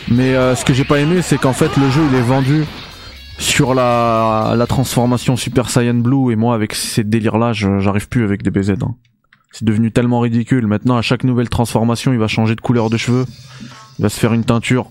Mais 0.08 0.36
euh, 0.36 0.56
ce 0.56 0.65
que 0.65 0.74
j'ai 0.74 0.86
pas 0.86 1.00
aimé, 1.00 1.21
c'est 1.21 1.38
qu'en 1.38 1.54
fait, 1.54 1.76
le 1.78 1.89
jeu, 1.91 2.02
il 2.12 2.17
est 2.17 2.21
vendu 2.21 2.65
sur 3.38 3.76
la, 3.76 4.54
la 4.56 4.65
transformation 4.67 5.36
Super 5.36 5.69
Saiyan 5.69 5.95
Blue. 5.95 6.32
Et 6.32 6.36
moi, 6.36 6.56
avec 6.56 6.74
ces 6.74 7.04
délires-là, 7.04 7.54
je- 7.54 7.80
j'arrive 7.80 8.08
plus 8.08 8.24
avec 8.24 8.41
des 8.41 8.50
BZ. 8.50 8.71
hein. 8.82 8.95
C'est 9.58 9.63
devenu 9.63 9.89
tellement 9.89 10.20
ridicule. 10.20 10.68
Maintenant, 10.68 10.98
à 10.98 11.02
chaque 11.02 11.24
nouvelle 11.24 11.48
transformation, 11.48 12.12
il 12.12 12.20
va 12.20 12.28
changer 12.28 12.56
de 12.56 12.62
couleur 12.62 12.89
de 12.89 12.98
cheveux. 12.98 13.26
Il 13.98 14.02
va 14.04 14.10
se 14.10 14.20
faire 14.20 14.34
une 14.34 14.44
teinture. 14.44 14.89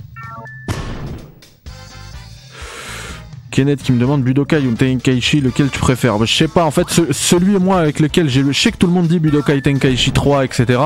Kenneth 3.51 3.83
qui 3.83 3.93
me 3.93 4.01
demande 4.01 4.23
Budokai 4.23 4.67
ou 4.67 4.73
Tenkaichi, 4.75 5.43
lequel 5.43 5.69
tu 5.69 5.79
préfères? 5.79 6.19
Bah, 6.19 6.25
Je 6.25 6.35
sais 6.35 6.49
pas, 6.49 6.65
en 6.65 6.71
fait, 6.71 6.89
ce- 6.89 7.13
celui 7.13 7.59
moi 7.59 7.79
avec 7.79 8.01
lequel 8.01 8.31
j'ai. 8.31 8.43
Je 8.43 8.59
sais 8.59 8.73
que 8.73 8.79
tout 8.79 8.87
le 8.87 8.95
monde 8.95 9.07
dit 9.07 9.19
Budokai 9.19 9.61
Tenkaichi 9.61 10.13
3, 10.13 10.47
etc. 10.47 10.81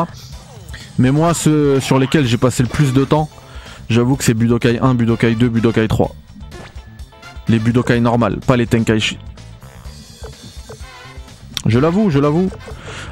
Mais 0.98 1.12
moi, 1.12 1.32
ceux 1.32 1.78
sur 1.78 2.00
lesquels 2.00 2.26
j'ai 2.26 2.36
passé 2.36 2.64
le 2.64 2.68
plus 2.68 2.92
de 2.92 3.04
temps, 3.04 3.30
j'avoue 3.88 4.16
que 4.16 4.24
c'est 4.24 4.34
Budokai 4.34 4.80
1, 4.80 4.94
Budokai 4.96 5.36
2, 5.36 5.48
Budokai 5.48 5.86
3. 5.86 6.16
Les 7.46 7.60
Budokai 7.60 8.00
normales, 8.00 8.40
pas 8.44 8.56
les 8.56 8.66
Tenkaichi. 8.66 9.18
Je 11.64 11.78
l'avoue, 11.78 12.10
je 12.10 12.18
l'avoue. 12.18 12.50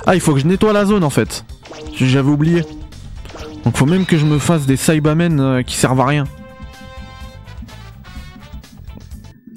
Ah, 0.06 0.14
il 0.14 0.20
faut 0.20 0.34
que 0.34 0.40
je 0.40 0.46
nettoie 0.46 0.72
la 0.72 0.84
zone 0.84 1.04
en 1.04 1.10
fait. 1.10 1.44
J'avais 1.94 2.30
oublié. 2.30 2.62
Donc 3.64 3.76
faut 3.76 3.86
même 3.86 4.06
que 4.06 4.16
je 4.16 4.24
me 4.24 4.38
fasse 4.38 4.66
des 4.66 4.76
Saibamen 4.76 5.40
euh, 5.40 5.62
qui 5.62 5.74
servent 5.76 6.00
à 6.00 6.06
rien. 6.06 6.24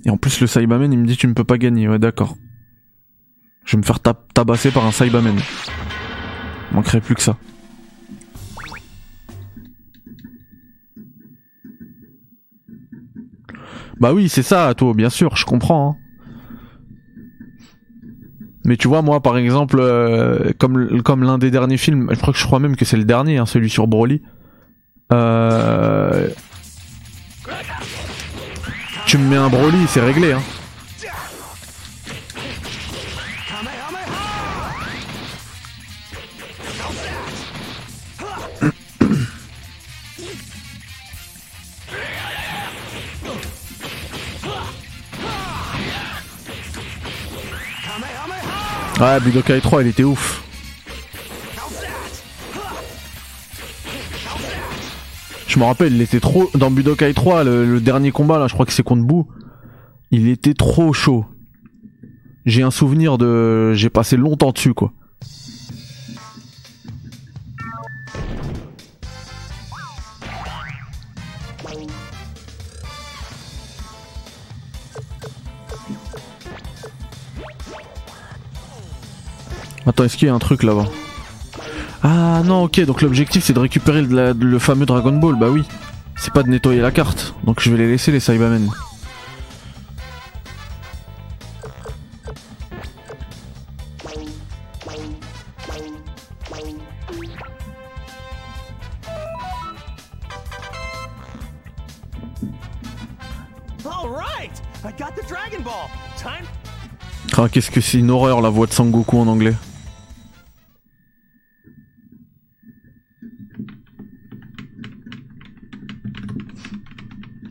Et 0.06 0.10
en 0.10 0.18
plus 0.18 0.42
le 0.42 0.48
Saibamen 0.48 0.92
il 0.92 0.98
me 1.00 1.06
dit 1.06 1.18
tu 1.18 1.28
ne 1.28 1.34
peux 1.34 1.44
pas 1.44 1.58
gagner, 1.58 1.88
ouais 1.88 2.00
d'accord. 2.00 2.36
Je 3.66 3.76
vais 3.76 3.82
me 3.82 3.86
faire 3.86 4.00
tab- 4.00 4.26
tabasser 4.34 4.72
par 4.72 4.86
un 4.86 4.92
Saibamen. 4.92 5.36
Manquerait 6.72 7.02
plus 7.02 7.16
que 7.16 7.22
ça. 7.22 7.38
Bah 14.00 14.14
oui, 14.14 14.30
c'est 14.30 14.44
ça, 14.44 14.74
toi, 14.76 14.94
bien 14.94 15.10
sûr, 15.10 15.36
je 15.36 15.46
comprends. 15.46 15.92
hein. 16.00 16.09
Mais 18.66 18.78
tu 18.78 18.88
vois, 18.88 19.02
moi, 19.02 19.22
par 19.22 19.38
exemple, 19.38 19.78
euh, 19.80 20.52
comme, 20.58 21.02
comme 21.02 21.24
l'un 21.24 21.38
des 21.38 21.52
derniers 21.52 21.78
films, 21.78 22.10
je 22.12 22.20
crois 22.20 22.34
que 22.34 22.40
je 22.40 22.46
crois 22.46 22.60
même 22.60 22.76
que 22.76 22.86
c'est 22.86 22.98
le 22.98 23.06
dernier, 23.06 23.38
hein, 23.38 23.46
celui 23.46 23.70
sur 23.70 23.88
Broly. 23.88 24.22
Euh... 25.12 26.30
Tu 29.06 29.18
me 29.18 29.28
mets 29.28 29.38
un 29.38 29.50
Broly, 29.50 29.88
c'est 29.88 30.02
réglé. 30.02 30.34
Hein. 30.34 30.42
Ouais, 49.00 49.20
Budokai 49.22 49.62
3, 49.62 49.84
il 49.84 49.88
était 49.88 50.04
ouf. 50.04 50.44
Je 55.48 55.58
me 55.58 55.64
rappelle, 55.64 55.94
il 55.94 56.02
était 56.02 56.20
trop. 56.20 56.50
Dans 56.54 56.70
Budokai 56.70 57.14
3, 57.14 57.44
le, 57.44 57.66
le 57.66 57.80
dernier 57.80 58.12
combat, 58.12 58.38
là, 58.38 58.48
je 58.48 58.54
crois 58.54 58.66
que 58.66 58.74
c'est 58.74 58.84
contre 58.84 59.04
Boo. 59.04 59.28
Il 60.12 60.28
était 60.28 60.54
trop 60.54 60.92
chaud. 60.92 61.26
J'ai 62.46 62.62
un 62.62 62.72
souvenir 62.72 63.18
de. 63.18 63.74
J'ai 63.74 63.90
passé 63.90 64.18
longtemps 64.18 64.52
dessus, 64.52 64.74
quoi. 64.74 64.92
Attends, 79.90 80.04
est-ce 80.04 80.18
qu'il 80.18 80.28
y 80.28 80.32
a 80.32 80.36
un 80.36 80.40
truc 80.40 80.62
là-bas 80.62 80.86
Ah 82.04 82.44
non, 82.46 82.66
ok, 82.66 82.80
donc 82.86 83.02
l'objectif 83.02 83.44
c'est 83.44 83.54
de 83.54 83.60
récupérer 83.60 84.04
le, 84.04 84.16
la- 84.16 84.34
le 84.34 84.60
fameux 84.60 84.86
Dragon 84.86 85.14
Ball, 85.14 85.36
bah 85.36 85.50
oui. 85.50 85.64
C'est 86.16 86.32
pas 86.32 86.44
de 86.44 86.50
nettoyer 86.50 86.80
la 86.80 86.92
carte, 86.92 87.34
donc 87.44 87.60
je 87.60 87.72
vais 87.72 87.78
les 87.78 87.88
laisser 87.90 88.12
les 88.12 88.20
Cybermen. 88.20 88.70
Ah, 107.38 107.48
qu'est-ce 107.52 107.72
que 107.72 107.82
c'est 107.82 107.98
une 108.00 108.12
horreur 108.12 108.42
la 108.42 108.50
voix 108.50 108.68
de 108.68 108.74
Sangoku 108.74 109.18
en 109.20 109.28
anglais. 109.28 109.54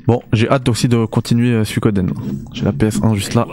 Bon, 0.08 0.22
j'ai 0.32 0.48
hâte 0.48 0.66
aussi 0.70 0.88
de 0.88 1.04
continuer 1.04 1.52
euh, 1.52 1.64
Suikoden. 1.64 2.10
J'ai 2.54 2.64
la 2.64 2.72
PS1 2.72 3.14
juste 3.14 3.34
là. 3.34 3.46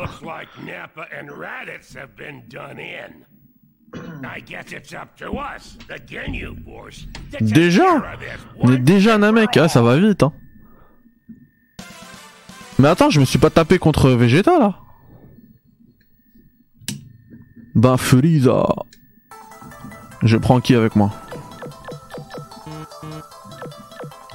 Déjà 7.41 7.84
On 8.60 8.72
est 8.72 8.78
déjà 8.78 9.15
un 9.15 9.24
and 9.24 9.34
mec, 9.34 9.50
for 9.54 9.63
ah, 9.63 9.68
ça 9.68 9.82
va 9.82 9.98
vite. 9.98 10.24
Hein. 10.24 10.32
Mais 12.80 12.88
attends, 12.88 13.10
je 13.10 13.20
me 13.20 13.26
suis 13.26 13.38
pas 13.38 13.50
tapé 13.50 13.78
contre 13.78 14.12
Vegeta 14.12 14.58
là. 14.58 14.80
Bah 17.76 17.98
Frieza. 17.98 18.65
Je 20.24 20.38
prends 20.38 20.62
qui 20.62 20.74
avec 20.74 20.96
moi? 20.96 21.12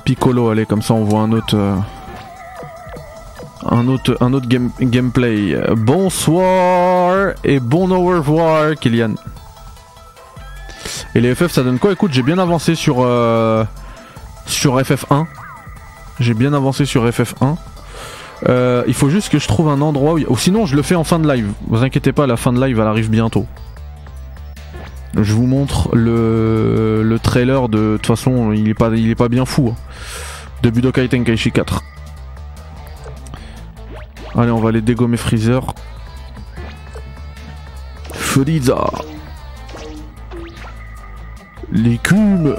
Piccolo, 0.05 0.51
allez, 0.51 0.67
comme 0.67 0.83
ça 0.83 0.93
on 0.93 1.05
voit 1.05 1.21
un 1.21 1.33
autre. 1.33 1.57
euh, 1.57 1.77
Un 3.67 3.89
autre, 3.89 4.17
un 4.21 4.33
autre 4.33 4.49
game- 4.49 4.71
gameplay. 4.81 5.57
Bonsoir 5.77 7.33
et 7.45 7.61
bon 7.61 7.91
au 7.91 8.07
revoir, 8.07 8.75
Kylian. 8.77 9.15
Et 11.15 11.21
les 11.21 11.35
FF, 11.35 11.51
ça 11.51 11.63
donne 11.63 11.79
quoi? 11.79 11.93
Écoute, 11.93 12.13
j'ai 12.13 12.23
bien 12.23 12.39
avancé 12.39 12.75
sur 12.75 12.97
euh, 13.01 13.65
sur 14.47 14.79
FF1. 14.81 15.27
J'ai 16.21 16.35
bien 16.35 16.53
avancé 16.55 16.85
sur 16.87 17.07
FF1. 17.07 17.57
Euh, 18.49 18.83
il 18.87 18.95
faut 18.95 19.11
juste 19.11 19.29
que 19.31 19.39
je 19.39 19.47
trouve 19.47 19.69
un 19.69 19.81
endroit 19.83 20.15
où. 20.15 20.21
Ou 20.29 20.39
sinon, 20.39 20.65
je 20.67 20.75
le 20.77 20.83
fais 20.83 20.95
en 20.95 21.05
fin 21.05 21.19
de 21.19 21.31
live. 21.31 21.49
Vous 21.69 21.83
inquiétez 21.83 22.13
pas, 22.13 22.27
la 22.27 22.37
fin 22.39 22.53
de 22.53 22.65
live, 22.65 22.79
elle 22.81 22.87
arrive 22.87 23.11
bientôt. 23.11 23.47
Je 25.21 25.35
vous 25.35 25.47
montre 25.47 25.95
le, 25.95 27.03
le 27.03 27.19
trailer 27.19 27.69
de. 27.69 27.79
De 27.79 27.97
toute 27.99 28.07
façon, 28.07 28.53
il 28.53 28.69
est 28.69 28.75
pas, 28.75 28.89
il 28.95 29.11
est 29.11 29.15
pas 29.17 29.29
bien 29.29 29.45
fou. 29.45 29.75
hein, 29.75 29.77
de 30.63 30.71
Budokai 30.71 31.09
Tenkaichi 31.09 31.53
4. 31.53 31.83
Allez, 34.37 34.51
on 34.51 34.61
va 34.61 34.69
aller 34.69 34.81
dégommer 34.81 35.17
Freezer. 35.17 35.75
Frieza. 38.13 38.91
L'écume. 41.73 42.57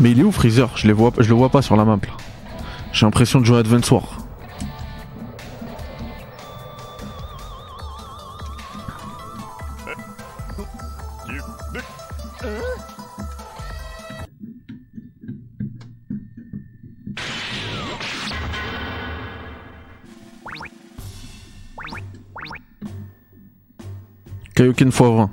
Mais 0.00 0.10
il 0.10 0.20
est 0.20 0.24
où 0.24 0.32
Freezer? 0.32 0.70
Je, 0.76 0.88
le 0.88 0.94
vois 0.94 1.48
pas 1.50 1.62
sur 1.62 1.76
la 1.76 1.84
map 1.84 1.96
là. 2.02 2.14
J'ai 2.92 3.06
l'impression 3.06 3.40
de 3.40 3.44
jouer 3.44 3.58
Advance 3.58 3.90
War. 3.90 4.21
Kaioken 24.72 24.90
x20. 24.90 25.30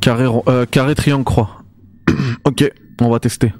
Carré, 0.00 0.26
rond- 0.26 0.42
euh, 0.48 0.66
carré 0.66 0.94
triangle 0.94 1.24
croix. 1.24 1.62
ok, 2.44 2.70
on 3.00 3.10
va 3.10 3.18
tester. 3.20 3.52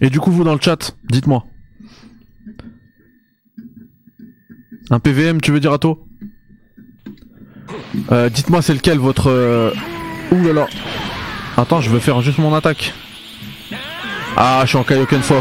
Et 0.00 0.10
du 0.10 0.18
coup, 0.20 0.30
vous 0.30 0.44
dans 0.44 0.54
le 0.54 0.60
chat, 0.60 0.96
dites-moi. 1.10 1.44
Un 4.90 4.98
PVM, 4.98 5.40
tu 5.40 5.52
veux 5.52 5.60
dire 5.60 5.72
Ato? 5.72 6.06
Euh, 8.10 8.28
Dites-moi, 8.28 8.62
c'est 8.62 8.74
lequel 8.74 8.98
votre. 8.98 9.28
Euh... 9.30 9.72
Ouh 10.32 10.42
là 10.44 10.52
là. 10.52 10.66
Attends, 11.56 11.80
je 11.80 11.90
veux 11.90 11.98
faire 11.98 12.20
juste 12.22 12.38
mon 12.38 12.54
attaque. 12.54 12.92
Ah, 14.36 14.60
je 14.62 14.68
suis 14.68 14.78
en 14.78 14.84
Kaioken 14.84 15.20
x20. 15.20 15.34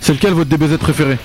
C'est 0.00 0.14
lequel 0.14 0.34
votre 0.34 0.50
DBZ 0.50 0.78
préféré? 0.78 1.18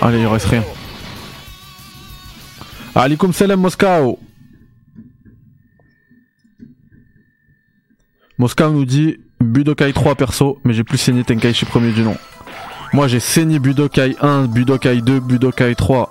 Allez, 0.00 0.18
il 0.18 0.26
reste 0.26 0.46
rien. 0.46 0.64
Alikum 2.94 3.32
salam 3.32 3.60
Moscow. 3.60 4.18
Moscow 8.42 8.70
nous 8.70 8.84
dit 8.84 9.20
Budokai 9.40 9.92
3 9.92 10.16
perso, 10.16 10.58
mais 10.64 10.72
j'ai 10.74 10.82
plus 10.82 10.98
saigné 10.98 11.22
Tenkaichi 11.22 11.64
premier 11.64 11.92
du 11.92 12.02
nom. 12.02 12.16
Moi 12.92 13.06
j'ai 13.06 13.20
saigné 13.20 13.60
Budokai 13.60 14.16
1, 14.20 14.46
Budokai 14.46 15.00
2, 15.00 15.20
Budokai 15.20 15.76
3. 15.76 16.10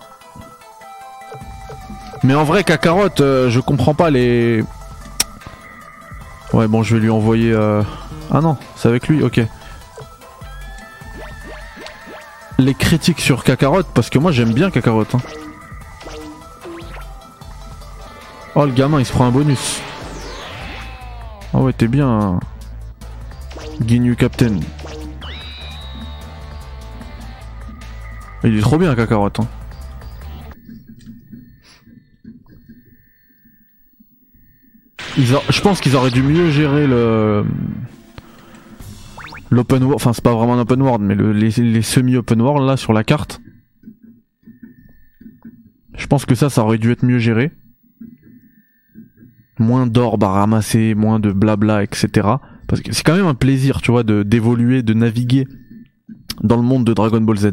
Mais 2.24 2.34
en 2.34 2.46
vrai, 2.46 2.63
Kakarot, 2.63 3.10
euh, 3.20 3.50
je 3.50 3.60
comprends 3.60 3.94
pas 3.94 4.10
les. 4.10 4.63
Ouais, 6.54 6.70
bon, 6.70 6.84
je 6.84 6.96
vais 6.96 7.02
lui 7.02 7.10
envoyer. 7.10 7.52
euh, 7.52 7.84
Ah 8.32 8.39
non, 8.39 8.56
c'est 8.78 8.88
avec 8.88 9.10
lui, 9.10 9.22
ok. 9.24 9.41
Les 12.60 12.76
critiques 12.76 13.20
sur 13.20 13.44
Kakarot, 13.44 13.84
parce 13.94 14.10
que 14.10 14.20
moi 14.20 14.32
j'aime 14.32 14.54
bien 14.54 14.72
Kakarot. 14.72 15.04
hein. 15.13 15.20
Oh, 18.56 18.63
le 18.65 18.72
gamin, 18.72 19.00
il 19.02 19.06
se 19.06 19.12
prend 19.12 19.26
un 19.26 19.32
bonus. 19.32 19.82
Ah 21.54 21.60
ouais, 21.62 21.74
t'es 21.74 21.88
bien. 21.88 22.40
Ginyu 23.86 24.16
Captain. 24.16 24.60
Il 28.44 28.58
est 28.58 28.62
trop 28.62 28.78
bien, 28.78 28.96
Kakarot. 28.96 29.28
hein. 29.40 29.48
Je 35.18 35.62
pense 35.62 35.82
qu'ils 35.82 35.96
auraient 35.96 36.12
dû 36.12 36.24
mieux 36.24 36.50
gérer 36.52 36.88
le. 36.88 37.44
L'open 39.50 39.84
world. 39.84 39.96
Enfin, 39.96 40.14
c'est 40.14 40.24
pas 40.24 40.34
vraiment 40.34 40.54
un 40.54 40.60
open 40.60 40.82
world, 40.82 41.04
mais 41.04 41.16
le- 41.16 41.34
les, 41.34 41.50
les 41.50 41.82
semi-open 41.82 42.42
world 42.42 42.66
là 42.66 42.78
sur 42.78 42.94
la 42.94 43.04
carte. 43.04 43.42
Je 45.98 46.08
pense 46.08 46.26
que 46.26 46.36
ça, 46.36 46.50
ça 46.50 46.64
aurait 46.64 46.78
dû 46.78 46.92
être 46.92 47.04
mieux 47.04 47.20
géré. 47.20 47.52
Moins 49.62 49.86
d'orbes 49.86 50.24
à 50.24 50.30
ramasser, 50.30 50.95
moins 50.95 51.19
de 51.19 51.32
blabla, 51.32 51.84
etc. 51.84 52.08
Parce 52.67 52.82
que 52.82 52.91
c'est 52.93 53.04
quand 53.04 53.15
même 53.15 53.28
un 53.28 53.36
plaisir, 53.36 53.82
tu 53.82 53.91
vois, 53.91 54.04
de 54.04 54.24
d'évoluer, 54.24 54.82
de 54.82 54.93
naviguer 54.93 55.47
dans 56.41 56.56
le 56.56 56.63
monde 56.63 56.84
de 56.84 56.93
Dragon 56.93 57.21
Ball 57.21 57.38
Z. 57.38 57.52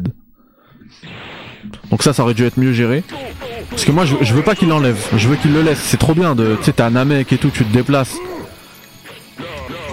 Donc 1.91 2.01
ça, 2.03 2.13
ça 2.13 2.23
aurait 2.23 2.33
dû 2.33 2.45
être 2.45 2.59
mieux 2.59 2.73
géré. 2.73 3.03
Parce 3.69 3.85
que 3.85 3.91
moi, 3.91 4.05
je, 4.05 4.15
je 4.21 4.33
veux 4.33 4.41
pas 4.41 4.55
qu'il 4.55 4.69
l'enlève. 4.69 4.99
Je 5.15 5.27
veux 5.27 5.35
qu'il 5.35 5.53
le 5.53 5.61
laisse. 5.61 5.79
C'est 5.79 5.97
trop 5.97 6.15
bien 6.15 6.33
de, 6.35 6.55
tu 6.57 6.63
sais, 6.63 6.73
t'as 6.73 6.87
un 6.87 6.91
Namek 6.91 7.31
et 7.31 7.37
tout, 7.37 7.51
tu 7.51 7.63
te 7.63 7.71
déplaces. 7.71 8.17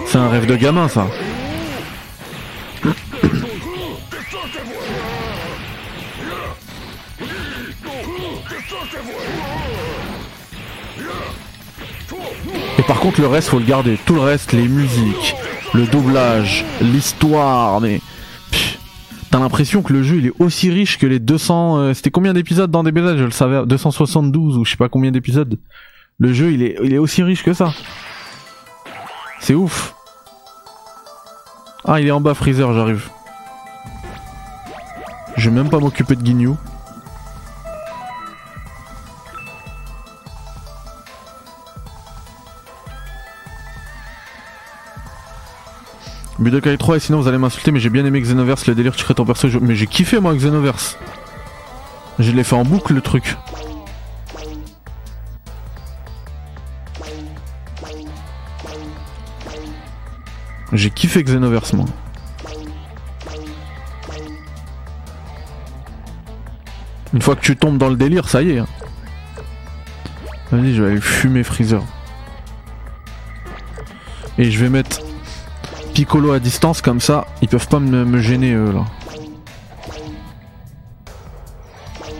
C'est 0.07 0.17
un 0.17 0.29
rêve 0.29 0.47
de 0.47 0.55
gamin, 0.55 0.87
ça. 0.87 1.07
Et 12.79 12.83
par 12.83 12.99
contre, 12.99 13.19
le 13.21 13.27
reste, 13.27 13.49
faut 13.49 13.59
le 13.59 13.65
garder. 13.65 13.97
Tout 14.05 14.13
le 14.15 14.21
reste, 14.21 14.51
les 14.53 14.67
musiques, 14.67 15.35
le 15.73 15.85
doublage, 15.87 16.63
l'histoire, 16.81 17.81
mais. 17.81 18.01
T'as 19.29 19.39
l'impression 19.39 19.81
que 19.81 19.91
le 19.91 20.03
jeu 20.03 20.15
il 20.19 20.27
est 20.27 20.33
aussi 20.39 20.69
riche 20.71 20.97
que 20.97 21.05
les 21.05 21.19
200. 21.19 21.77
euh, 21.79 21.93
C'était 21.93 22.11
combien 22.11 22.33
d'épisodes 22.33 22.71
dans 22.71 22.81
DBZ 22.81 23.17
Je 23.17 23.23
le 23.25 23.31
savais, 23.31 23.65
272 23.65 24.57
ou 24.57 24.63
je 24.63 24.71
sais 24.71 24.77
pas 24.77 24.87
combien 24.87 25.11
d'épisodes. 25.11 25.59
Le 26.17 26.31
jeu 26.31 26.53
il 26.53 26.63
est, 26.63 26.77
il 26.81 26.93
est 26.93 26.97
aussi 26.97 27.23
riche 27.23 27.43
que 27.43 27.51
ça. 27.51 27.73
C'est 29.41 29.53
ouf. 29.53 29.93
Ah, 31.83 31.99
il 31.99 32.07
est 32.07 32.11
en 32.11 32.21
bas, 32.21 32.33
Freezer, 32.35 32.73
j'arrive. 32.73 33.09
Je 35.35 35.49
vais 35.49 35.55
même 35.55 35.69
pas 35.69 35.79
m'occuper 35.79 36.15
de 36.15 36.25
Ginyu. 36.25 36.51
Budokai 46.39 46.77
3 46.77 46.97
et 46.97 46.99
sinon 46.99 47.19
vous 47.19 47.27
allez 47.27 47.39
m'insulter 47.39 47.71
mais 47.71 47.79
j'ai 47.79 47.89
bien 47.89 48.05
aimé 48.05 48.21
Xenoverse 48.21 48.67
le 48.67 48.75
délire 48.75 48.95
tu 48.95 49.03
crées 49.03 49.15
ton 49.15 49.25
perso 49.25 49.47
mais 49.59 49.75
j'ai 49.75 49.87
kiffé 49.87 50.19
moi 50.19 50.35
Xenoverse. 50.35 50.97
Je 52.19 52.31
l'ai 52.31 52.43
fait 52.43 52.55
en 52.55 52.63
boucle 52.63 52.93
le 52.93 53.01
truc. 53.01 53.35
J'ai 60.73 60.91
kiffé 60.91 61.23
Xenoverse 61.23 61.73
moi. 61.73 61.85
Une 67.13 67.21
fois 67.21 67.35
que 67.35 67.41
tu 67.41 67.55
tombes 67.55 67.79
dans 67.79 67.89
le 67.89 67.95
délire 67.95 68.29
ça 68.29 68.43
y 68.43 68.51
est 68.51 68.59
hein. 68.59 68.67
vas-y 70.51 70.75
je 70.75 70.83
vais 70.83 70.91
aller 70.91 71.01
fumer 71.01 71.43
Freezer. 71.43 71.81
Et 74.37 74.51
je 74.51 74.59
vais 74.59 74.69
mettre 74.69 75.06
Piccolo 75.97 76.31
à 76.31 76.37
distance 76.37 76.83
comme 76.83 77.01
ça, 77.01 77.25
ils 77.41 77.47
peuvent 77.47 77.67
pas 77.67 77.79
me, 77.79 78.19
gêner 78.19 78.53
eux 78.53 78.71
là. 78.71 78.85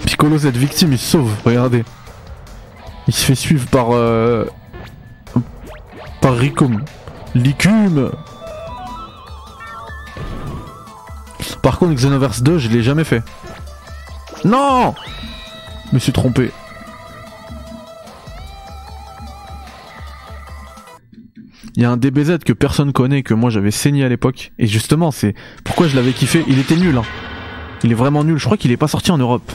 Piccolo 0.04 0.40
cette 0.40 0.58
victime 0.58 0.94
il 0.94 0.98
se 0.98 1.12
sauve, 1.12 1.32
regardez. 1.46 1.86
Il 3.08 3.14
se 3.14 3.24
fait 3.24 3.36
suivre 3.36 3.68
par 3.68 3.90
euh, 3.92 4.46
par 6.22 6.34
Ricum. 6.34 6.84
Licume 7.36 8.10
Par 11.62 11.78
contre 11.78 11.94
Xenoverse 11.94 12.42
2 12.42 12.58
je 12.58 12.70
l'ai 12.70 12.82
jamais 12.82 13.04
fait. 13.04 13.22
Non 14.44 14.96
Je 15.90 15.94
me 15.94 16.00
suis 16.00 16.14
trompé. 16.14 16.52
Il 21.78 21.84
y 21.84 21.86
a 21.86 21.92
un 21.92 21.98
DBZ 21.98 22.40
que 22.44 22.54
personne 22.54 22.92
connaît, 22.92 23.22
que 23.22 23.36
moi 23.36 23.52
j'avais 23.52 23.70
saigné 23.70 24.04
à 24.04 24.10
l'époque. 24.10 24.52
Et 24.58 24.66
justement, 24.66 25.12
c'est 25.12 25.36
pourquoi 25.64 25.88
je 25.88 25.96
l'avais 25.96 26.12
kiffé. 26.12 26.44
Il 26.48 26.58
était 26.58 26.76
nul, 26.76 26.98
hein. 26.98 27.04
Il 27.84 27.92
est 27.92 27.96
vraiment 27.96 28.24
nul. 28.24 28.40
Je 28.40 28.46
crois 28.46 28.58
qu'il 28.58 28.72
est 28.72 28.78
pas 28.78 28.88
sorti 28.88 29.12
en 29.12 29.20
Europe. 29.20 29.52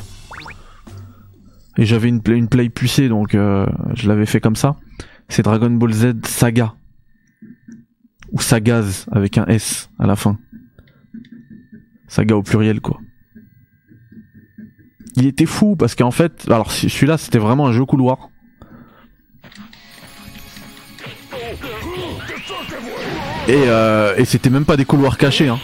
Et 1.78 1.84
j'avais 1.84 2.08
une 2.08 2.22
play, 2.22 2.68
pucée, 2.68 3.08
donc 3.08 3.34
euh, 3.34 3.66
je 3.94 4.06
l'avais 4.06 4.26
fait 4.26 4.40
comme 4.40 4.54
ça. 4.54 4.76
C'est 5.28 5.42
Dragon 5.42 5.70
Ball 5.70 5.92
Z 5.92 6.12
Saga. 6.24 6.74
Ou 8.30 8.40
Sagaz, 8.40 9.06
avec 9.10 9.36
un 9.36 9.46
S 9.46 9.90
à 9.98 10.06
la 10.06 10.14
fin. 10.14 10.38
Saga 12.06 12.36
au 12.36 12.42
pluriel, 12.44 12.80
quoi. 12.80 13.00
Il 15.16 15.26
était 15.26 15.46
fou, 15.46 15.74
parce 15.74 15.96
qu'en 15.96 16.12
fait, 16.12 16.44
alors 16.48 16.70
celui-là, 16.70 17.18
c'était 17.18 17.40
vraiment 17.40 17.66
un 17.66 17.72
jeu 17.72 17.84
couloir. 17.84 18.28
Et, 23.48 23.64
euh, 23.66 24.14
et 24.16 24.24
c'était 24.24 24.50
même 24.50 24.64
pas 24.64 24.76
des 24.76 24.84
couloirs 24.84 25.18
cachés. 25.18 25.48
Hein. 25.48 25.58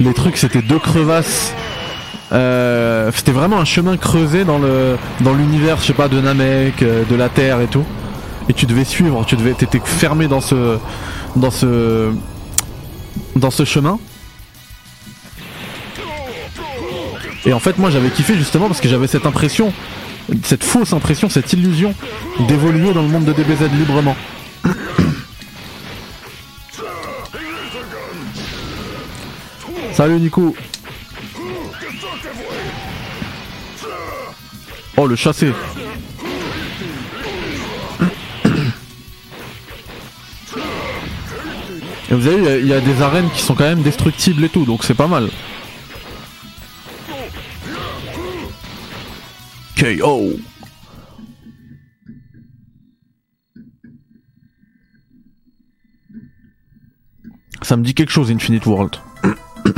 Les 0.00 0.14
trucs, 0.14 0.36
c'était 0.36 0.62
deux 0.62 0.78
crevasses. 0.78 1.54
Euh, 2.32 3.10
c'était 3.14 3.32
vraiment 3.32 3.58
un 3.58 3.64
chemin 3.64 3.96
creusé 3.96 4.44
dans 4.44 4.58
le 4.58 4.96
dans 5.20 5.34
l'univers, 5.34 5.78
je 5.78 5.86
sais 5.86 5.92
pas, 5.92 6.08
de 6.08 6.20
Namek, 6.20 6.82
euh, 6.82 7.04
de 7.04 7.16
la 7.16 7.28
Terre 7.28 7.60
et 7.60 7.66
tout. 7.66 7.84
Et 8.48 8.52
tu 8.52 8.66
devais 8.66 8.84
suivre, 8.84 9.24
tu 9.26 9.36
devais, 9.36 9.52
t'étais 9.52 9.80
fermé 9.84 10.28
dans 10.28 10.40
ce 10.40 10.78
dans 11.36 11.50
ce 11.50 12.12
dans 13.36 13.50
ce 13.50 13.64
chemin. 13.64 13.98
Et 17.46 17.52
en 17.52 17.58
fait, 17.58 17.78
moi, 17.78 17.90
j'avais 17.90 18.10
kiffé 18.10 18.34
justement 18.34 18.66
parce 18.66 18.80
que 18.80 18.88
j'avais 18.88 19.06
cette 19.06 19.26
impression, 19.26 19.72
cette 20.42 20.62
fausse 20.62 20.92
impression, 20.92 21.28
cette 21.28 21.52
illusion 21.52 21.94
d'évoluer 22.48 22.92
dans 22.92 23.02
le 23.02 23.08
monde 23.08 23.24
de 23.24 23.32
DBZ 23.32 23.70
librement. 23.72 24.16
Salut 30.00 30.18
Nico. 30.18 30.56
Oh 34.96 35.06
le 35.06 35.14
chassé. 35.14 35.52
Vous 42.10 42.26
avez 42.26 42.36
vu, 42.36 42.42
il 42.42 42.44
y 42.44 42.48
a- 42.48 42.58
il 42.58 42.66
y, 42.66 42.72
a 42.72 42.80
des 42.80 43.02
arènes 43.02 43.28
qui 43.30 43.42
sont 43.42 43.54
quand 43.54 43.64
même 43.64 43.82
destructibles 43.82 44.42
et 44.44 44.48
tout, 44.48 44.64
donc 44.64 44.84
c'est 44.84 44.94
pas 44.94 45.06
mal. 45.06 45.28
KO. 49.78 50.32
Ça 57.60 57.76
me 57.76 57.84
dit 57.84 57.92
quelque 57.92 58.10
chose 58.10 58.30
Infinite 58.30 58.64
World. 58.64 58.96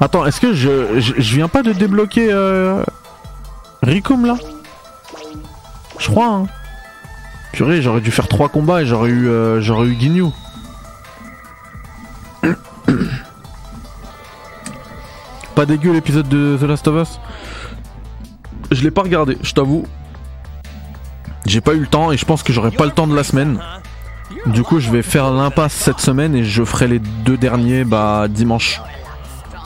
Attends, 0.00 0.24
est-ce 0.26 0.40
que 0.40 0.54
je, 0.54 1.12
viens 1.18 1.48
pas 1.48 1.62
de 1.62 1.72
débloquer 1.72 2.28
euh, 2.32 2.84
Ricum 3.82 4.26
là? 4.26 4.36
Je 5.98 6.08
crois 6.08 6.28
hein. 6.28 6.46
Purée, 7.52 7.82
j'aurais 7.82 8.00
dû 8.00 8.12
faire 8.12 8.28
trois 8.28 8.48
combats 8.48 8.82
et 8.82 8.86
j'aurais 8.86 9.10
eu 9.10 9.28
euh, 9.28 9.60
j'aurais 9.60 9.88
eu 9.88 9.98
Ginyu. 9.98 10.26
pas 15.56 15.66
dégueu 15.66 15.92
l'épisode 15.92 16.28
de 16.28 16.56
The 16.60 16.64
Last 16.64 16.86
of 16.86 17.02
Us? 17.02 17.18
Je 18.70 18.82
l'ai 18.82 18.92
pas 18.92 19.02
regardé, 19.02 19.36
je 19.42 19.52
t'avoue. 19.52 19.86
J'ai 21.48 21.62
pas 21.62 21.74
eu 21.74 21.80
le 21.80 21.86
temps 21.86 22.12
et 22.12 22.18
je 22.18 22.26
pense 22.26 22.42
que 22.42 22.52
j'aurai 22.52 22.70
pas 22.70 22.84
le 22.84 22.92
temps 22.92 23.06
de 23.06 23.16
la 23.16 23.24
semaine. 23.24 23.58
Du 24.46 24.62
coup, 24.62 24.80
je 24.80 24.90
vais 24.90 25.00
faire 25.00 25.30
l'impasse 25.30 25.72
cette 25.72 25.98
semaine 25.98 26.34
et 26.34 26.44
je 26.44 26.62
ferai 26.62 26.86
les 26.86 26.98
deux 26.98 27.38
derniers 27.38 27.84
bah 27.84 28.28
dimanche 28.28 28.82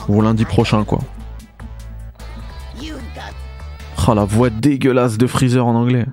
ou 0.07 0.21
lundi 0.21 0.45
prochain 0.45 0.85
quoi. 0.85 0.99
Oh 4.07 4.13
la 4.13 4.23
voix 4.23 4.49
dégueulasse 4.49 5.17
de 5.17 5.27
Freezer 5.27 5.65
en 5.65 5.75
anglais. 5.75 6.05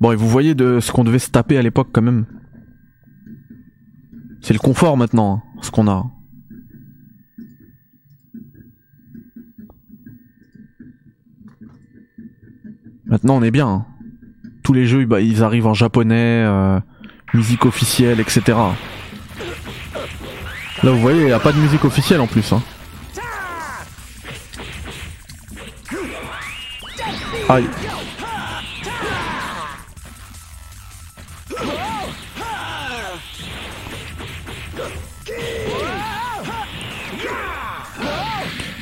Bon 0.00 0.12
et 0.12 0.16
vous 0.16 0.28
voyez 0.28 0.54
de 0.54 0.78
ce 0.78 0.92
qu'on 0.92 1.04
devait 1.04 1.18
se 1.18 1.30
taper 1.30 1.58
à 1.58 1.62
l'époque 1.62 1.88
quand 1.92 2.02
même. 2.02 2.26
C'est 4.42 4.52
le 4.52 4.60
confort 4.60 4.96
maintenant, 4.96 5.42
hein, 5.42 5.58
ce 5.62 5.72
qu'on 5.72 5.88
a. 5.88 6.06
Maintenant 13.06 13.36
on 13.36 13.42
est 13.42 13.50
bien. 13.50 13.68
hein. 13.68 13.84
Tous 14.62 14.72
les 14.72 14.86
jeux 14.86 15.04
bah, 15.06 15.20
ils 15.20 15.42
arrivent 15.42 15.66
en 15.66 15.74
japonais, 15.74 16.42
euh, 16.44 16.80
musique 17.34 17.64
officielle, 17.64 18.20
etc. 18.20 18.42
Là 20.82 20.90
vous 20.90 21.00
voyez, 21.00 21.20
il 21.20 21.26
n'y 21.26 21.32
a 21.32 21.38
pas 21.40 21.52
de 21.52 21.58
musique 21.58 21.84
officielle 21.84 22.20
en 22.20 22.26
plus. 22.26 22.52
Hein. 22.52 22.62
Aïe. 27.48 27.64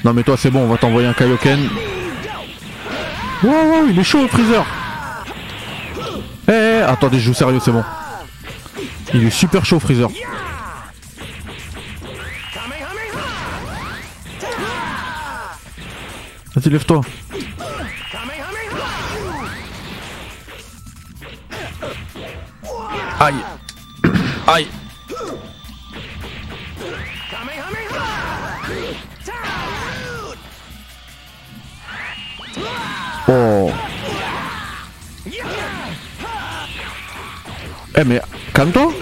Non 0.04 0.12
mais 0.12 0.22
toi 0.22 0.36
c'est 0.36 0.50
bon, 0.50 0.60
on 0.60 0.68
va 0.68 0.76
t'envoyer 0.76 1.08
un 1.08 1.12
Kaioken. 1.14 1.60
Wow, 3.44 3.88
il 3.90 3.98
est 3.98 4.04
chaud 4.04 4.26
Freezer 4.26 4.64
Eh, 6.48 6.52
eh, 6.52 6.80
attendez, 6.80 7.18
je 7.18 7.24
joue 7.26 7.34
sérieux, 7.34 7.60
c'est 7.62 7.72
bon. 7.72 7.84
Il 9.12 9.26
est 9.26 9.30
super 9.30 9.66
chaud 9.66 9.78
Freezer. 9.78 10.08
Vas-y, 16.54 16.70
lève-toi. 16.70 17.02
Aïe. 23.20 23.34
Aïe. 24.46 24.68
Eh 37.96 38.04
mais 38.04 38.20
calme-toi 38.52 38.92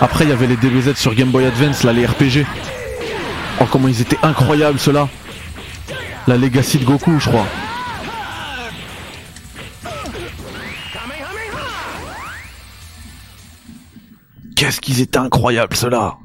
Après 0.00 0.24
il 0.24 0.30
y 0.30 0.32
avait 0.32 0.46
les 0.46 0.56
DBZ 0.56 0.94
sur 0.96 1.14
Game 1.14 1.30
Boy 1.30 1.46
Advance, 1.46 1.84
là 1.84 1.92
les 1.92 2.04
RPG. 2.04 2.44
Oh 3.60 3.64
comment 3.70 3.88
ils 3.88 4.00
étaient 4.00 4.18
incroyables 4.22 4.78
ceux-là 4.78 5.08
La 6.26 6.36
Legacy 6.36 6.78
de 6.78 6.84
Goku 6.84 7.18
je 7.20 7.28
crois. 7.28 7.46
Qu'est-ce 14.56 14.80
qu'ils 14.80 15.00
étaient 15.00 15.18
incroyables 15.18 15.76
ceux-là 15.76 16.16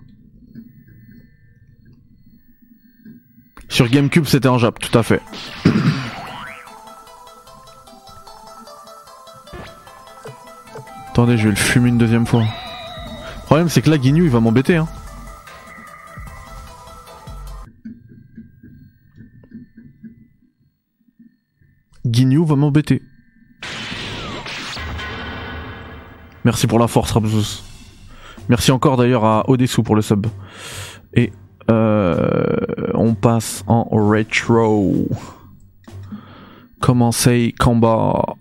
Sur 3.80 3.88
GameCube 3.88 4.26
c'était 4.26 4.50
en 4.50 4.58
Jap, 4.58 4.78
tout 4.78 5.00
à 5.00 5.04
fait. 5.04 5.22
Attendez, 11.08 11.38
je 11.38 11.44
vais 11.46 11.52
le 11.52 11.56
fumer 11.56 11.88
une 11.88 11.98
deuxième 11.98 12.28
fois. 12.28 12.42
Le 12.42 13.46
problème 13.46 13.70
c'est 13.70 13.82
que 13.82 13.90
là 13.90 13.98
Guignou 13.98 14.26
il 14.26 14.30
va 14.30 14.42
m'embêter 14.42 14.76
hein. 14.76 14.90
Va 22.04 22.56
m'embêter. 22.58 23.02
Merci 26.44 26.68
pour 26.68 26.80
la 26.80 26.88
force 26.90 27.12
Rabzus. 27.12 27.64
Merci 28.50 28.72
encore 28.72 28.98
d'ailleurs 28.98 29.24
à 29.24 29.50
Odessou 29.50 29.84
pour 29.84 29.96
le 29.96 30.02
sub. 30.02 30.28
Et 31.14 31.32
on 31.70 33.16
passe 33.16 33.64
en 33.68 33.88
retro. 33.92 35.08
Commencez 36.80 37.54
combat? 37.60 38.36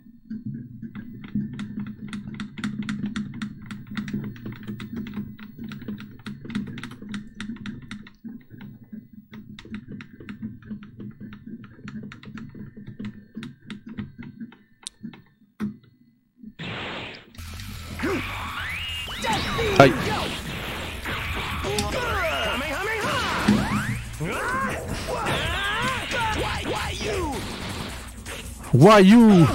Why 28.73 28.99
you? 28.99 29.47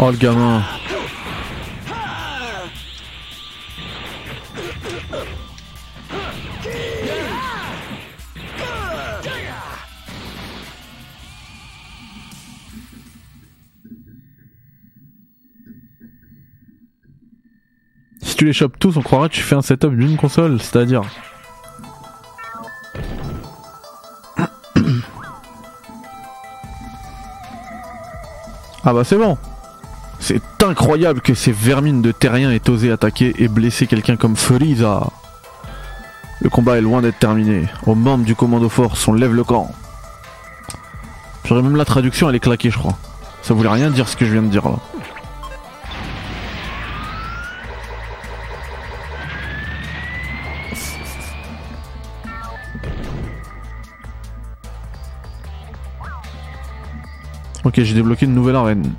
Oh 0.00 0.12
le 0.12 0.16
gamin. 0.16 0.62
Si 18.22 18.36
tu 18.36 18.44
les 18.44 18.52
chopes 18.52 18.78
tous, 18.78 18.96
on 18.96 19.02
croirait 19.02 19.28
que 19.28 19.34
tu 19.34 19.40
fais 19.40 19.56
un 19.56 19.62
setup 19.62 19.96
d'une 19.96 20.16
console, 20.16 20.60
c'est-à-dire. 20.60 21.02
Ah 28.84 28.94
bah 28.94 29.02
c'est 29.02 29.18
bon. 29.18 29.36
C'est 30.28 30.62
incroyable 30.62 31.22
que 31.22 31.32
ces 31.32 31.52
vermines 31.52 32.02
de 32.02 32.12
terriens 32.12 32.52
aient 32.52 32.68
osé 32.68 32.92
attaquer 32.92 33.34
et 33.38 33.48
blesser 33.48 33.86
quelqu'un 33.86 34.16
comme 34.16 34.36
Frieza. 34.36 35.06
Le 36.42 36.50
combat 36.50 36.76
est 36.76 36.82
loin 36.82 37.00
d'être 37.00 37.18
terminé. 37.18 37.66
Aux 37.86 37.94
membres 37.94 38.26
du 38.26 38.34
commando 38.34 38.68
force, 38.68 39.08
on 39.08 39.14
lève 39.14 39.32
le 39.32 39.42
camp. 39.42 39.74
J'aurais 41.46 41.62
même 41.62 41.76
la 41.76 41.86
traduction, 41.86 42.28
elle 42.28 42.36
est 42.36 42.40
claquée, 42.40 42.68
je 42.68 42.76
crois. 42.76 42.98
Ça 43.40 43.54
voulait 43.54 43.70
rien 43.70 43.88
dire 43.88 44.06
ce 44.06 44.18
que 44.18 44.26
je 44.26 44.32
viens 44.32 44.42
de 44.42 44.48
dire 44.48 44.68
là. 44.68 44.76
Ok, 57.64 57.80
j'ai 57.80 57.94
débloqué 57.94 58.26
une 58.26 58.34
nouvelle 58.34 58.56
arène. 58.56 58.92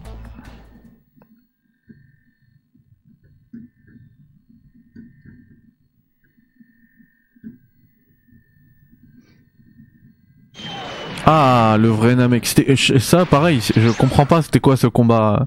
Ah, 11.32 11.78
le 11.80 11.90
vrai 11.90 12.16
Namek. 12.16 12.44
C'était 12.44 12.72
euh, 12.72 12.98
ça, 13.00 13.24
pareil. 13.24 13.62
Je 13.76 13.90
comprends 13.90 14.26
pas. 14.26 14.42
C'était 14.42 14.60
quoi 14.60 14.76
ce 14.78 14.88
combat? 14.88 15.46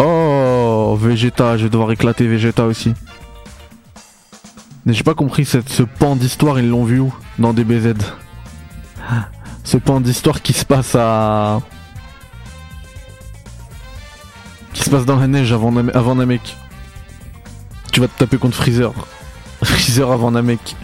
Oh, 0.00 0.98
Vegeta. 1.00 1.56
Je 1.56 1.64
vais 1.64 1.70
devoir 1.70 1.92
éclater 1.92 2.26
Vegeta 2.26 2.64
aussi. 2.64 2.94
Mais 4.84 4.92
j'ai 4.92 5.04
pas 5.04 5.14
compris 5.14 5.44
cette, 5.44 5.68
ce 5.68 5.84
pan 5.84 6.16
d'histoire. 6.16 6.58
Ils 6.58 6.68
l'ont 6.68 6.82
vu 6.82 6.98
où? 6.98 7.14
Dans 7.38 7.52
DBZ. 7.52 7.94
Ce 9.62 9.76
pan 9.76 10.00
d'histoire 10.00 10.42
qui 10.42 10.52
se 10.52 10.64
passe 10.64 10.96
à. 10.96 11.60
Qui 14.72 14.82
se 14.82 14.90
passe 14.90 15.04
dans 15.04 15.16
la 15.16 15.28
neige 15.28 15.52
avant, 15.52 15.70
Nam- 15.70 15.92
avant 15.94 16.16
Namek. 16.16 16.56
Tu 17.92 18.00
vas 18.00 18.08
te 18.08 18.18
taper 18.18 18.38
contre 18.38 18.56
Freezer. 18.56 18.92
Freezer 19.62 20.10
avant 20.10 20.32
Namek. 20.32 20.74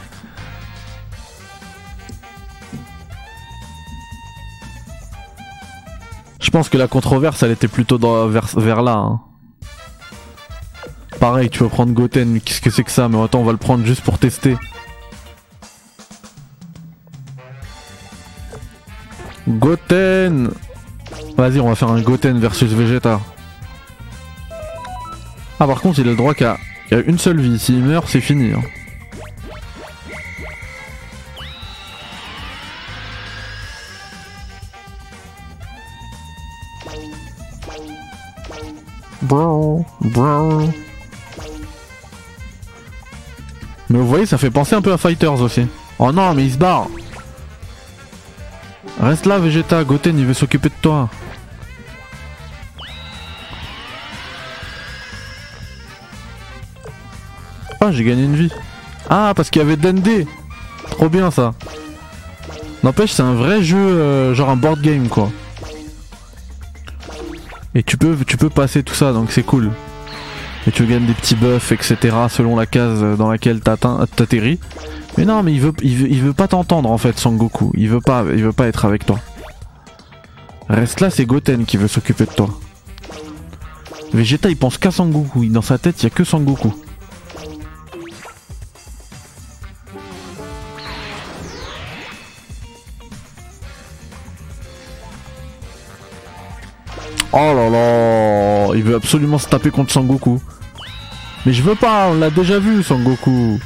Pense 6.52 6.68
que 6.68 6.78
la 6.78 6.86
controverse, 6.86 7.42
elle 7.42 7.50
était 7.52 7.68
plutôt 7.68 7.98
vers, 8.28 8.46
vers 8.56 8.82
là. 8.82 8.92
hein. 8.96 9.20
Pareil, 11.18 11.50
tu 11.50 11.62
vas 11.62 11.68
prendre 11.68 11.92
Goten, 11.92 12.40
qu'est-ce 12.40 12.60
que 12.60 12.70
c'est 12.70 12.84
que 12.84 12.90
ça? 12.90 13.08
Mais 13.08 13.20
attends, 13.22 13.40
on 13.40 13.44
va 13.44 13.52
le 13.52 13.58
prendre 13.58 13.84
juste 13.86 14.02
pour 14.02 14.18
tester. 14.18 14.56
Goten 19.48 20.50
Vas-y, 21.36 21.60
on 21.60 21.68
va 21.68 21.74
faire 21.74 21.88
un 21.88 22.00
Goten 22.00 22.38
versus 22.38 22.70
Vegeta. 22.72 23.20
Ah, 25.58 25.66
par 25.66 25.80
contre, 25.80 25.98
il 26.00 26.06
a 26.08 26.10
le 26.10 26.16
droit 26.16 26.34
qu'à 26.34 26.58
une 27.06 27.18
seule 27.18 27.40
vie. 27.40 27.58
S'il 27.58 27.82
meurt, 27.82 28.06
c'est 28.08 28.20
fini. 28.20 28.52
hein. 28.52 28.62
Bro, 39.22 39.84
bro. 40.00 40.62
Mais 43.88 43.98
vous 43.98 44.06
voyez, 44.08 44.26
ça 44.26 44.38
fait 44.38 44.50
penser 44.50 44.74
un 44.74 44.82
peu 44.82 44.92
à 44.92 44.98
Fighters 44.98 45.40
aussi. 45.40 45.66
Oh 45.98 46.12
non, 46.12 46.34
mais 46.34 46.44
il 46.44 46.52
se 46.52 46.58
barre. 46.58 46.88
Reste 49.00 49.26
là, 49.26 49.38
Vegeta. 49.38 49.84
Goten, 49.84 50.18
il 50.18 50.26
veut 50.26 50.34
s'occuper 50.34 50.68
de 50.68 50.74
toi. 50.80 51.08
Ah, 57.80 57.90
j'ai 57.90 58.04
gagné 58.04 58.24
une 58.24 58.36
vie. 58.36 58.52
Ah, 59.10 59.32
parce 59.34 59.50
qu'il 59.50 59.60
y 59.60 59.64
avait 59.64 59.76
Dende. 59.76 60.26
Trop 60.90 61.08
bien 61.08 61.30
ça. 61.30 61.52
N'empêche, 62.82 63.12
c'est 63.12 63.22
un 63.22 63.34
vrai 63.34 63.62
jeu, 63.62 63.76
euh, 63.76 64.34
genre 64.34 64.50
un 64.50 64.56
board 64.56 64.80
game 64.80 65.08
quoi. 65.08 65.30
Et 67.74 67.82
tu 67.82 67.96
peux, 67.96 68.16
tu 68.26 68.36
peux 68.36 68.50
passer 68.50 68.82
tout 68.82 68.94
ça, 68.94 69.12
donc 69.12 69.32
c'est 69.32 69.42
cool. 69.42 69.70
Et 70.66 70.70
tu 70.70 70.86
gagnes 70.86 71.06
des 71.06 71.14
petits 71.14 71.34
buffs, 71.34 71.72
etc. 71.72 71.96
selon 72.28 72.56
la 72.56 72.66
case 72.66 73.02
dans 73.16 73.30
laquelle 73.30 73.60
t'atterris. 73.60 74.60
Mais 75.18 75.24
non, 75.24 75.42
mais 75.42 75.52
il 75.52 75.60
veut, 75.60 75.72
veut, 75.72 76.32
pas 76.32 76.48
t'entendre 76.48 76.90
en 76.90 76.98
fait, 76.98 77.18
Sangoku. 77.18 77.72
Il 77.76 77.88
veut 77.88 78.00
pas, 78.00 78.24
il 78.32 78.42
veut 78.44 78.52
pas 78.52 78.66
être 78.66 78.84
avec 78.84 79.04
toi. 79.04 79.18
Reste 80.68 81.00
là, 81.00 81.10
c'est 81.10 81.26
Goten 81.26 81.64
qui 81.64 81.76
veut 81.76 81.88
s'occuper 81.88 82.24
de 82.24 82.30
toi. 82.30 82.48
Vegeta, 84.12 84.48
il 84.48 84.56
pense 84.56 84.78
qu'à 84.78 84.90
Sangoku. 84.90 85.46
Dans 85.46 85.62
sa 85.62 85.78
tête, 85.78 86.00
il 86.00 86.04
y 86.04 86.06
a 86.06 86.10
que 86.10 86.24
Sangoku. 86.24 86.72
Oh 97.34 97.54
là 97.54 97.70
là, 97.70 98.74
il 98.74 98.82
veut 98.82 98.94
absolument 98.94 99.38
se 99.38 99.48
taper 99.48 99.70
contre 99.70 99.90
Sangoku. 99.90 100.40
Mais 101.46 101.52
je 101.52 101.62
veux 101.62 101.74
pas, 101.74 102.08
on 102.08 102.14
l'a 102.14 102.28
déjà 102.28 102.58
vu 102.58 102.82
Sangoku. 102.82 103.58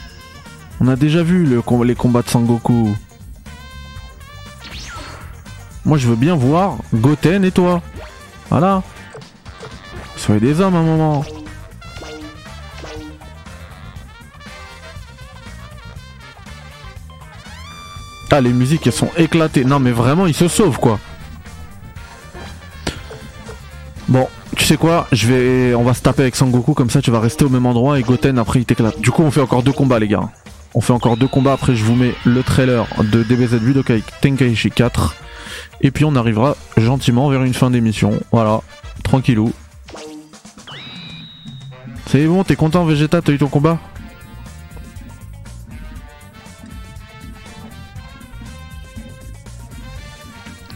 On 0.80 0.88
a 0.88 0.94
déjà 0.94 1.22
vu 1.22 1.46
les 1.84 1.94
combats 1.94 2.22
de 2.22 2.28
Sangoku. 2.28 2.96
Moi 5.84 5.98
je 5.98 6.06
veux 6.06 6.16
bien 6.16 6.36
voir 6.36 6.76
Goten 6.94 7.44
et 7.44 7.50
toi. 7.50 7.82
Voilà. 8.50 8.82
Soyez 10.16 10.40
des 10.40 10.60
hommes 10.60 10.76
à 10.76 10.78
un 10.78 10.82
moment. 10.82 11.24
Ah 18.30 18.40
les 18.40 18.52
musiques 18.52 18.86
elles 18.86 18.92
sont 18.92 19.10
éclatées. 19.16 19.64
Non 19.64 19.80
mais 19.80 19.92
vraiment 19.92 20.26
ils 20.26 20.34
se 20.34 20.46
sauvent 20.46 20.78
quoi. 20.78 21.00
Tu 24.66 24.72
sais 24.72 24.78
quoi 24.78 25.06
Je 25.12 25.28
vais, 25.28 25.74
on 25.76 25.84
va 25.84 25.94
se 25.94 26.02
taper 26.02 26.22
avec 26.22 26.34
Sangoku 26.34 26.74
comme 26.74 26.90
ça, 26.90 27.00
tu 27.00 27.12
vas 27.12 27.20
rester 27.20 27.44
au 27.44 27.48
même 27.48 27.66
endroit 27.66 28.00
et 28.00 28.02
Goten 28.02 28.36
après 28.36 28.58
il 28.58 28.64
t'éclate. 28.64 29.00
Du 29.00 29.12
coup, 29.12 29.22
on 29.22 29.30
fait 29.30 29.40
encore 29.40 29.62
deux 29.62 29.70
combats, 29.70 30.00
les 30.00 30.08
gars. 30.08 30.28
On 30.74 30.80
fait 30.80 30.92
encore 30.92 31.16
deux 31.16 31.28
combats. 31.28 31.52
Après, 31.52 31.76
je 31.76 31.84
vous 31.84 31.94
mets 31.94 32.14
le 32.24 32.42
trailer 32.42 32.84
de 32.98 33.22
DBZ 33.22 33.60
Budokai 33.60 34.02
Tenkaichi 34.20 34.72
4 34.72 35.14
et 35.82 35.92
puis 35.92 36.04
on 36.04 36.16
arrivera 36.16 36.56
gentiment 36.76 37.28
vers 37.28 37.44
une 37.44 37.54
fin 37.54 37.70
d'émission. 37.70 38.18
Voilà, 38.32 38.60
tranquillou. 39.04 39.52
C'est 42.08 42.26
bon, 42.26 42.42
t'es 42.42 42.56
content, 42.56 42.84
Vegeta 42.84 43.22
T'as 43.22 43.30
eu 43.34 43.38
ton 43.38 43.46
combat? 43.46 43.78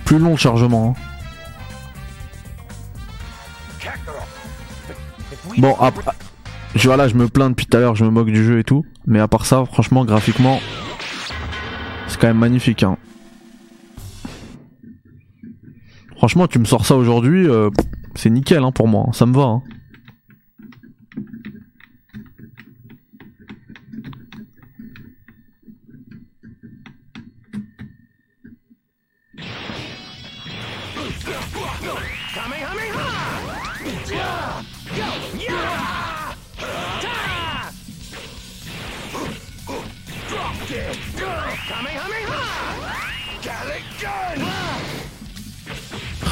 Plus 0.05 0.21
long 0.21 0.31
le 0.31 0.37
chargement. 0.37 0.95
hein. 0.97 1.10
Bon, 5.61 5.77
après, 5.79 6.11
je, 6.75 6.81
je 6.89 7.15
me 7.15 7.29
plains 7.29 7.51
depuis 7.51 7.67
tout 7.67 7.77
à 7.77 7.81
l'heure, 7.81 7.95
je 7.95 8.03
me 8.03 8.09
moque 8.09 8.31
du 8.31 8.43
jeu 8.43 8.61
et 8.61 8.65
tout. 8.65 8.83
Mais 9.07 9.21
à 9.21 9.29
part 9.29 9.45
ça, 9.45 9.67
franchement, 9.67 10.07
graphiquement, 10.07 10.59
c'est 12.09 12.19
quand 12.19 12.29
même 12.29 12.39
magnifique. 12.39 12.83
Hein. 12.83 12.97
Franchement, 16.17 16.47
tu 16.47 16.59
me 16.59 16.65
sors 16.65 16.87
ça 16.87 16.97
aujourd'hui, 16.97 17.47
euh, 17.47 17.69
c'est 18.15 18.31
nickel 18.31 18.65
hein, 18.65 18.73
pour 18.73 18.89
moi, 18.89 19.09
ça 19.13 19.27
me 19.27 19.35
va. 19.35 19.43
hein. 19.43 19.63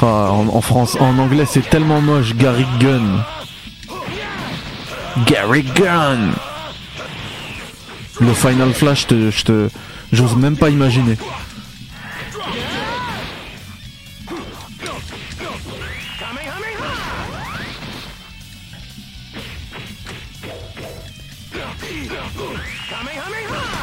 En, 0.01 0.61
France, 0.61 0.97
en 0.99 1.17
anglais, 1.17 1.45
c'est 1.45 1.69
tellement 1.69 1.99
moche. 2.01 2.35
Gary 2.35 2.65
Gunn. 2.79 3.23
Gary 5.25 5.63
Gunn. 5.63 6.31
Le 8.19 8.33
Final 8.33 8.73
Flash, 8.73 9.07
je 9.09 9.43
te, 9.43 9.69
j'ose 10.11 10.35
même 10.35 10.57
pas 10.57 10.69
imaginer. 10.69 11.17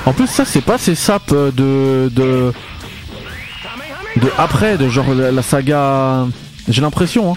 En 0.06 0.12
plus, 0.12 0.28
ça, 0.28 0.44
c'est 0.44 0.60
pas 0.60 0.78
ces 0.78 0.94
saps 0.94 1.32
euh, 1.32 1.50
de, 1.50 2.52
après, 4.38 4.78
de 4.78 4.88
genre 4.88 5.14
la, 5.14 5.42
saga. 5.42 6.26
J'ai 6.68 6.80
l'impression, 6.80 7.32
hein. 7.32 7.36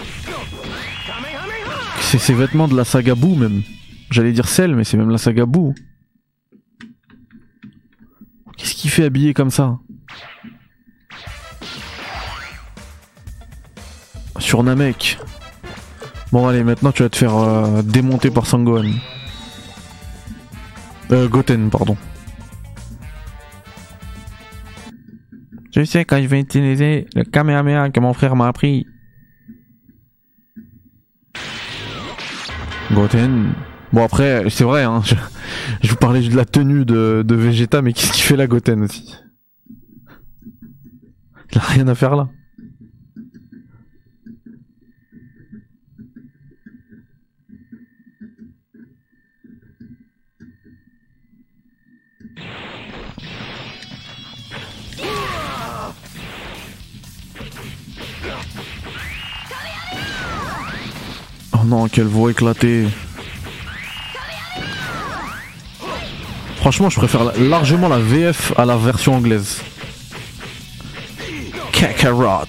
C'est 2.02 2.18
ces 2.18 2.34
vêtements 2.34 2.68
de 2.68 2.76
la 2.76 2.86
saga 2.86 3.16
Boo, 3.16 3.36
même. 3.36 3.62
J'allais 4.10 4.32
dire 4.32 4.48
Cell, 4.48 4.76
mais 4.76 4.84
c'est 4.84 4.98
même 4.98 5.10
la 5.10 5.18
saga 5.18 5.46
Boo. 5.46 5.76
Qu'est-ce 8.58 8.74
qu'il 8.74 8.90
fait 8.90 9.06
habillé 9.06 9.34
comme 9.34 9.52
ça? 9.52 9.78
Sur 14.40 14.64
Namek. 14.64 15.20
Bon, 16.32 16.48
allez, 16.48 16.64
maintenant 16.64 16.92
tu 16.92 17.04
vas 17.04 17.10
te 17.10 17.18
faire 17.18 17.36
euh, 17.36 17.82
démonter 17.82 18.30
par 18.30 18.46
Sangohan. 18.46 18.92
Euh, 21.12 21.28
Goten, 21.28 21.70
pardon. 21.70 21.98
Je 25.72 25.84
sais 25.84 26.06
quand 26.06 26.22
je 26.22 26.28
vais 26.28 26.40
utiliser 26.40 27.06
le 27.16 27.24
Kamehameha 27.24 27.90
que 27.90 28.00
mon 28.00 28.14
frère 28.14 28.36
m'a 28.36 28.48
appris. 28.48 28.88
Goten. 32.92 33.54
Bon 33.94 34.04
après, 34.04 34.50
c'est 34.50 34.64
vrai, 34.64 34.84
hein, 34.84 35.02
je, 35.04 35.16
je 35.82 35.90
vous 35.90 35.96
parlais 35.96 36.28
de 36.28 36.36
la 36.36 36.46
tenue 36.46 36.86
de, 36.86 37.24
de 37.26 37.36
Vegeta, 37.36 37.82
mais 37.82 37.94
qu'est-ce 37.94 38.14
qu'il 38.14 38.24
fait 38.24 38.36
là, 38.36 38.48
Goten 38.48 38.84
aussi? 38.84 39.16
Il 41.52 41.58
a 41.58 41.62
rien 41.62 41.88
à 41.88 41.96
faire 41.96 42.16
là. 42.16 42.30
Non, 61.70 61.88
quelle 61.88 62.06
voix 62.08 62.32
éclatée. 62.32 62.88
Franchement, 66.58 66.90
je 66.90 66.98
préfère 66.98 67.24
la- 67.24 67.34
largement 67.38 67.88
la 67.88 68.00
VF 68.00 68.54
à 68.58 68.66
la 68.66 68.76
version 68.76 69.16
anglaise. 69.16 69.62
Kakarot. 71.72 72.46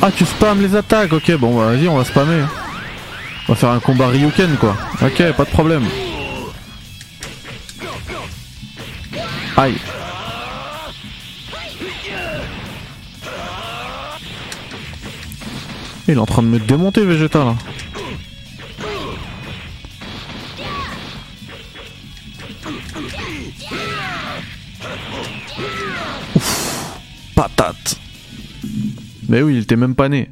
Ah, 0.00 0.10
tu 0.16 0.24
spams 0.24 0.60
les 0.60 0.76
attaques, 0.76 1.12
ok, 1.12 1.32
bon, 1.38 1.56
bah, 1.58 1.66
vas-y, 1.72 1.88
on 1.88 1.96
va 1.96 2.04
spammer. 2.04 2.44
On 3.48 3.52
va 3.52 3.56
faire 3.56 3.70
un 3.70 3.80
combat 3.80 4.08
Ryuken, 4.08 4.56
quoi. 4.58 4.76
Ok, 5.02 5.32
pas 5.32 5.44
de 5.44 5.50
problème. 5.50 5.84
Aïe. 9.58 9.74
Il 16.06 16.14
est 16.14 16.16
en 16.16 16.26
train 16.26 16.44
de 16.44 16.46
me 16.46 16.60
démonter 16.60 17.04
Vegeta 17.04 17.44
là. 17.44 17.56
Ouf, 26.36 27.00
patate. 27.34 27.98
Mais 29.28 29.42
oui, 29.42 29.56
il 29.56 29.62
était 29.62 29.74
même 29.74 29.96
pas 29.96 30.08
né. 30.08 30.30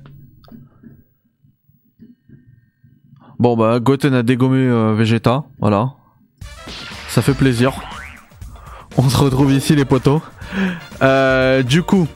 Bon 3.40 3.56
bah 3.56 3.80
Goten 3.80 4.14
a 4.14 4.22
dégommé 4.22 4.58
euh, 4.58 4.94
Vegeta, 4.94 5.42
voilà. 5.58 5.94
Ça 7.08 7.22
fait 7.22 7.34
plaisir. 7.34 7.72
On 8.98 9.08
se 9.08 9.16
retrouve 9.18 9.52
ici 9.52 9.76
les 9.76 9.84
potos. 9.84 10.22
Euh, 11.02 11.62
du 11.62 11.82
coup, 11.82 12.06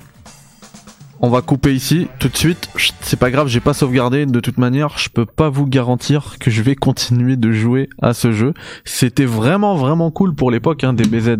on 1.20 1.28
va 1.28 1.42
couper 1.42 1.74
ici 1.74 2.08
tout 2.18 2.28
de 2.28 2.36
suite. 2.36 2.70
C'est 3.02 3.18
pas 3.18 3.30
grave, 3.30 3.48
j'ai 3.48 3.60
pas 3.60 3.74
sauvegardé. 3.74 4.24
De 4.24 4.40
toute 4.40 4.56
manière, 4.56 4.96
je 4.96 5.10
peux 5.10 5.26
pas 5.26 5.50
vous 5.50 5.66
garantir 5.66 6.38
que 6.38 6.50
je 6.50 6.62
vais 6.62 6.76
continuer 6.76 7.36
de 7.36 7.52
jouer 7.52 7.90
à 8.00 8.14
ce 8.14 8.32
jeu. 8.32 8.54
C'était 8.86 9.26
vraiment 9.26 9.76
vraiment 9.76 10.10
cool 10.10 10.34
pour 10.34 10.50
l'époque 10.50 10.82
hein, 10.82 10.94
des 10.94 11.04
BZ 11.04 11.36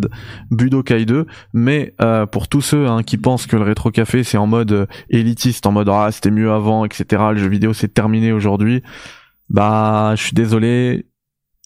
Budokai 0.50 1.06
2, 1.06 1.26
mais 1.54 1.94
euh, 2.02 2.26
pour 2.26 2.48
tous 2.48 2.60
ceux 2.60 2.86
hein, 2.86 3.02
qui 3.02 3.16
pensent 3.16 3.46
que 3.46 3.56
le 3.56 3.62
rétro 3.62 3.90
café 3.90 4.22
c'est 4.22 4.36
en 4.36 4.46
mode 4.46 4.72
euh, 4.72 4.86
élitiste, 5.08 5.64
en 5.64 5.72
mode 5.72 5.88
ah 5.88 6.10
c'était 6.12 6.30
mieux 6.30 6.52
avant, 6.52 6.84
etc. 6.84 7.22
Le 7.32 7.38
jeu 7.38 7.48
vidéo 7.48 7.72
c'est 7.72 7.94
terminé 7.94 8.32
aujourd'hui. 8.32 8.82
Bah, 9.48 10.12
je 10.16 10.22
suis 10.22 10.34
désolé. 10.34 11.06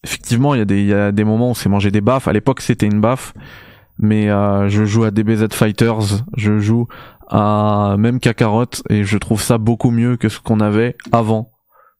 Effectivement, 0.05 0.55
il 0.55 0.59
y, 0.59 0.92
a 0.92 1.12
des- 1.12 1.24
moments 1.24 1.50
où 1.50 1.55
c'est 1.55 1.68
manger 1.68 1.90
des 1.90 2.00
baffes. 2.00 2.28
À 2.28 2.32
l'époque, 2.32 2.61
c'était 2.61 2.86
une 2.86 3.00
baffe. 3.00 3.34
Mais 3.98 4.28
euh, 4.28 4.68
je 4.68 4.84
joue 4.84 5.05
à 5.05 5.11
DBZ 5.11 5.52
Fighters, 5.52 6.24
je 6.36 6.59
joue 6.59 6.88
à 7.28 7.96
même 7.98 8.20
Kakarot 8.20 8.66
et 8.90 9.05
je 9.05 9.18
trouve 9.18 9.40
ça 9.40 9.57
beaucoup 9.57 9.90
mieux 9.90 10.16
que 10.16 10.28
ce 10.28 10.40
qu'on 10.40 10.61
avait 10.61 10.96
avant 11.12 11.52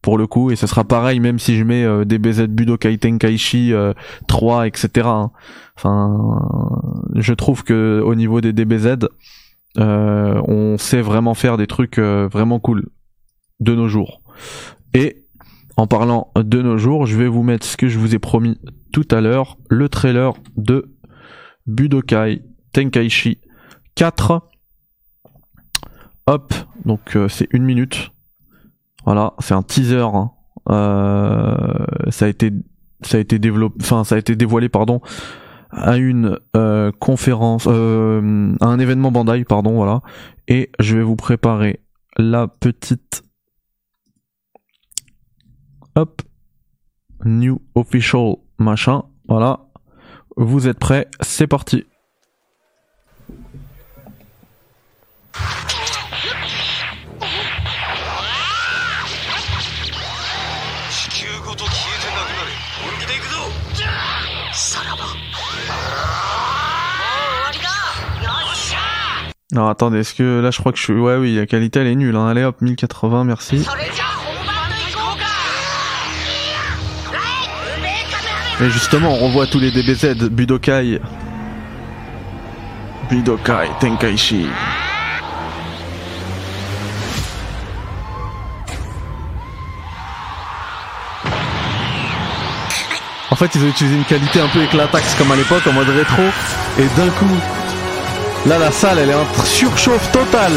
pour 0.03 0.19
le 0.19 0.27
coup 0.27 0.51
et 0.51 0.57
ce 0.57 0.67
sera 0.67 0.85
pareil 0.85 1.19
même 1.19 1.39
si 1.39 1.57
je 1.57 1.65
mets 1.65 1.83
euh, 1.83 2.05
DBZ 2.05 2.43
Budokai 2.49 2.99
Tenkaichi 2.99 3.73
euh, 3.73 3.95
3 4.29 4.67
etc 4.67 5.07
hein. 5.07 5.31
enfin 5.77 6.43
je 7.15 7.33
trouve 7.33 7.65
que 7.65 8.03
au 8.05 8.15
niveau 8.15 8.43
des 8.43 8.53
DBZ 8.53 9.09
euh, 9.79 10.43
on 10.47 10.77
sait 10.77 11.01
vraiment 11.01 11.33
faire 11.33 11.57
des 11.57 11.67
trucs 11.67 11.99
euh, 11.99 12.29
vraiment 12.31 12.61
cool 12.61 12.91
de 13.61 13.75
nos 13.75 13.89
jours 13.89 14.21
et 14.93 15.24
en 15.77 15.87
parlant 15.87 16.33
de 16.37 16.63
nos 16.63 16.79
jours 16.79 17.07
je 17.07 17.17
vais 17.17 17.29
vous 17.29 17.43
mettre 17.43 17.67
ce 17.67 17.77
que 17.77 17.89
je 17.89 17.99
vous 17.99 18.15
ai 18.15 18.19
promis 18.19 18.61
tout 18.93 19.07
à 19.11 19.21
l'heure 19.21 19.59
le 19.69 19.89
trailer 19.89 20.33
de 20.57 20.95
Budokai 21.67 22.43
Tenkaichi 22.73 23.39
4 23.95 24.43
hop 26.27 26.55
donc 26.85 27.17
euh, 27.17 27.29
c'est 27.29 27.49
une 27.51 27.65
minute. 27.65 28.11
Voilà 29.05 29.35
c'est 29.39 29.55
un 29.55 29.63
teaser 29.63 30.07
ça 30.67 32.27
a 32.27 32.29
été 32.29 32.51
dévoilé 34.37 34.69
pardon 34.69 35.01
à 35.71 35.97
une 35.97 36.39
euh, 36.57 36.93
conférence 37.01 37.67
euh, 37.69 38.55
à 38.61 38.67
un 38.67 38.79
événement 38.79 39.11
Bandai 39.11 39.45
pardon 39.45 39.75
voilà. 39.75 40.01
Et 40.49 40.71
je 40.79 40.97
vais 40.97 41.03
vous 41.03 41.17
préparer 41.17 41.81
la 42.17 42.49
petite 42.49 43.23
Hop. 45.97 46.23
New 47.25 47.61
official 47.75 48.37
machin. 48.59 49.05
Voilà. 49.29 49.61
Vous 50.37 50.67
êtes 50.69 50.79
prêts 50.79 51.09
C'est 51.21 51.47
parti. 51.47 51.85
Non, 69.53 69.69
attendez, 69.69 69.99
est-ce 69.99 70.15
que 70.15 70.41
là 70.41 70.51
je 70.51 70.59
crois 70.59 70.73
que 70.73 70.79
je 70.79 70.83
suis. 70.83 70.93
Ouais, 70.93 71.17
oui, 71.17 71.37
la 71.37 71.47
qualité 71.47 71.79
elle 71.79 71.87
est 71.87 71.95
nulle. 71.95 72.17
Hein. 72.17 72.27
Allez 72.27 72.43
hop, 72.43 72.61
1080, 72.61 73.23
merci. 73.23 73.65
Et 78.65 78.71
justement, 78.71 79.19
on 79.21 79.29
voit 79.29 79.47
tous 79.47 79.59
les 79.61 79.71
DBZ, 79.71 80.31
Budokai. 80.31 80.99
Budokai 83.11 83.69
Tenkaichi. 83.79 84.47
En 93.31 93.37
fait, 93.37 93.51
ils 93.55 93.63
ont 93.63 93.69
utilisé 93.69 93.97
une 93.97 94.05
qualité 94.05 94.41
un 94.41 94.49
peu 94.49 94.63
éclataxe 94.63 95.15
comme 95.17 95.31
à 95.31 95.37
l'époque, 95.37 95.67
en 95.67 95.73
mode 95.75 95.91
rétro. 95.91 96.23
Et 96.79 96.87
d'un 96.97 97.11
coup, 97.11 97.37
là, 98.47 98.57
la 98.59 98.71
salle, 98.71 98.99
elle 98.99 99.11
est 99.11 99.15
en 99.15 99.27
surchauffe 99.45 100.11
totale. 100.11 100.53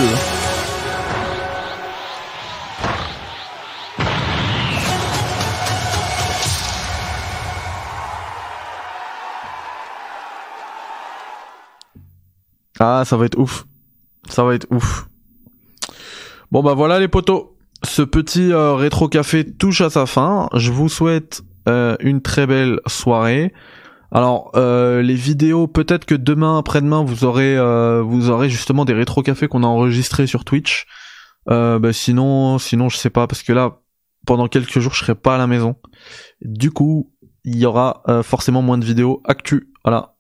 Ah, 12.79 13.03
ça 13.05 13.17
va 13.17 13.25
être 13.25 13.37
ouf. 13.37 13.65
Ça 14.29 14.43
va 14.43 14.55
être 14.55 14.67
ouf. 14.71 15.07
Bon 16.51 16.63
bah 16.63 16.73
voilà 16.73 16.99
les 16.99 17.07
potos. 17.07 17.55
Ce 17.83 18.01
petit 18.01 18.51
euh, 18.51 18.73
rétro 18.73 19.07
café 19.07 19.45
touche 19.45 19.81
à 19.81 19.89
sa 19.89 20.05
fin. 20.05 20.49
Je 20.53 20.71
vous 20.71 20.89
souhaite 20.89 21.41
euh, 21.67 21.95
une 21.99 22.21
très 22.21 22.47
belle 22.47 22.79
soirée. 22.87 23.53
Alors 24.11 24.51
euh, 24.55 25.01
les 25.01 25.15
vidéos, 25.15 25.67
peut-être 25.67 26.05
que 26.05 26.15
demain, 26.15 26.57
après-demain, 26.57 27.03
vous 27.03 27.25
aurez 27.25 27.57
euh, 27.57 28.01
vous 28.01 28.29
aurez 28.29 28.49
justement 28.49 28.85
des 28.85 28.93
rétro 28.93 29.21
cafés 29.21 29.47
qu'on 29.47 29.63
a 29.63 29.67
enregistrés 29.67 30.27
sur 30.27 30.45
Twitch. 30.45 30.85
Bah, 31.47 31.93
sinon, 31.93 32.57
sinon 32.57 32.89
je 32.89 32.97
sais 32.97 33.09
pas 33.09 33.25
parce 33.27 33.41
que 33.43 33.53
là, 33.53 33.79
pendant 34.25 34.47
quelques 34.47 34.79
jours, 34.79 34.93
je 34.93 34.99
serai 34.99 35.15
pas 35.15 35.35
à 35.35 35.37
la 35.37 35.47
maison. 35.47 35.75
Du 36.41 36.71
coup, 36.71 37.13
il 37.45 37.57
y 37.57 37.65
aura 37.65 38.03
forcément 38.23 38.61
moins 38.61 38.77
de 38.77 38.85
vidéos 38.85 39.21
actu. 39.25 39.71
Voilà, 39.85 40.16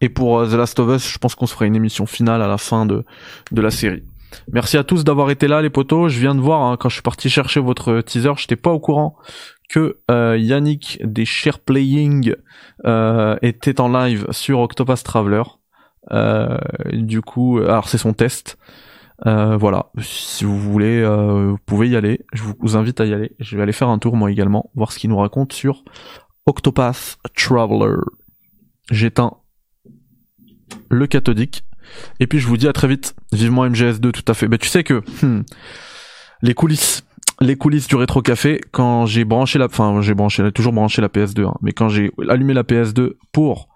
et 0.00 0.08
pour 0.08 0.38
euh, 0.38 0.46
The 0.46 0.54
Last 0.54 0.78
of 0.80 0.94
Us, 0.94 1.10
je 1.12 1.18
pense 1.18 1.34
qu'on 1.34 1.46
se 1.46 1.54
fera 1.54 1.66
une 1.66 1.76
émission 1.76 2.06
finale 2.06 2.42
à 2.42 2.48
la 2.48 2.58
fin 2.58 2.86
de, 2.86 3.04
de 3.52 3.60
la 3.60 3.70
série. 3.70 4.02
Merci 4.52 4.76
à 4.76 4.84
tous 4.84 5.04
d'avoir 5.04 5.30
été 5.30 5.48
là 5.48 5.60
les 5.60 5.70
potos. 5.70 6.12
Je 6.12 6.20
viens 6.20 6.34
de 6.34 6.40
voir 6.40 6.62
hein, 6.62 6.76
quand 6.78 6.88
je 6.88 6.94
suis 6.94 7.02
parti 7.02 7.28
chercher 7.28 7.60
votre 7.60 8.00
teaser, 8.00 8.32
j'étais 8.36 8.56
pas 8.56 8.70
au 8.70 8.78
courant 8.78 9.16
que 9.68 9.98
euh, 10.10 10.36
Yannick 10.38 11.00
des 11.04 11.24
Share 11.24 11.58
Playing 11.60 12.34
euh, 12.84 13.36
était 13.42 13.80
en 13.80 13.88
live 13.88 14.26
sur 14.30 14.60
Octopus 14.60 15.02
Traveler. 15.02 15.42
Euh, 16.12 16.58
du 16.92 17.22
coup, 17.22 17.58
alors 17.58 17.88
c'est 17.88 17.98
son 17.98 18.12
test. 18.12 18.58
Euh, 19.26 19.56
voilà, 19.56 19.90
si 20.00 20.44
vous 20.44 20.58
voulez, 20.58 21.02
euh, 21.02 21.50
vous 21.50 21.58
pouvez 21.66 21.88
y 21.88 21.96
aller. 21.96 22.24
Je 22.32 22.42
vous 22.58 22.76
invite 22.76 23.00
à 23.00 23.04
y 23.04 23.12
aller. 23.12 23.32
Je 23.38 23.56
vais 23.56 23.62
aller 23.62 23.72
faire 23.72 23.88
un 23.88 23.98
tour 23.98 24.16
moi 24.16 24.30
également, 24.30 24.70
voir 24.74 24.92
ce 24.92 24.98
qu'il 24.98 25.10
nous 25.10 25.18
raconte 25.18 25.52
sur 25.52 25.84
Octopath 26.46 27.18
Traveler. 27.36 27.96
J'éteins 28.90 29.34
le 30.90 31.06
cathodique. 31.06 31.64
Et 32.20 32.26
puis 32.26 32.38
je 32.38 32.46
vous 32.46 32.56
dis 32.56 32.68
à 32.68 32.72
très 32.72 32.88
vite. 32.88 33.14
Vivement 33.32 33.66
MGS2, 33.66 34.10
tout 34.10 34.24
à 34.28 34.34
fait. 34.34 34.48
Bah 34.48 34.58
tu 34.58 34.68
sais 34.68 34.84
que 34.84 35.02
hmm, 35.22 35.42
les 36.42 36.54
coulisses, 36.54 37.04
les 37.40 37.56
coulisses 37.56 37.86
du 37.86 37.96
rétro 37.96 38.22
café, 38.22 38.60
quand 38.70 39.06
j'ai 39.06 39.24
branché 39.24 39.58
la, 39.58 39.66
enfin 39.66 40.00
j'ai 40.02 40.14
branché, 40.14 40.50
toujours 40.52 40.72
branché 40.72 41.00
la 41.00 41.08
PS2, 41.08 41.46
hein, 41.46 41.54
mais 41.62 41.72
quand 41.72 41.88
j'ai 41.88 42.10
allumé 42.28 42.54
la 42.54 42.62
PS2 42.62 43.14
pour 43.32 43.68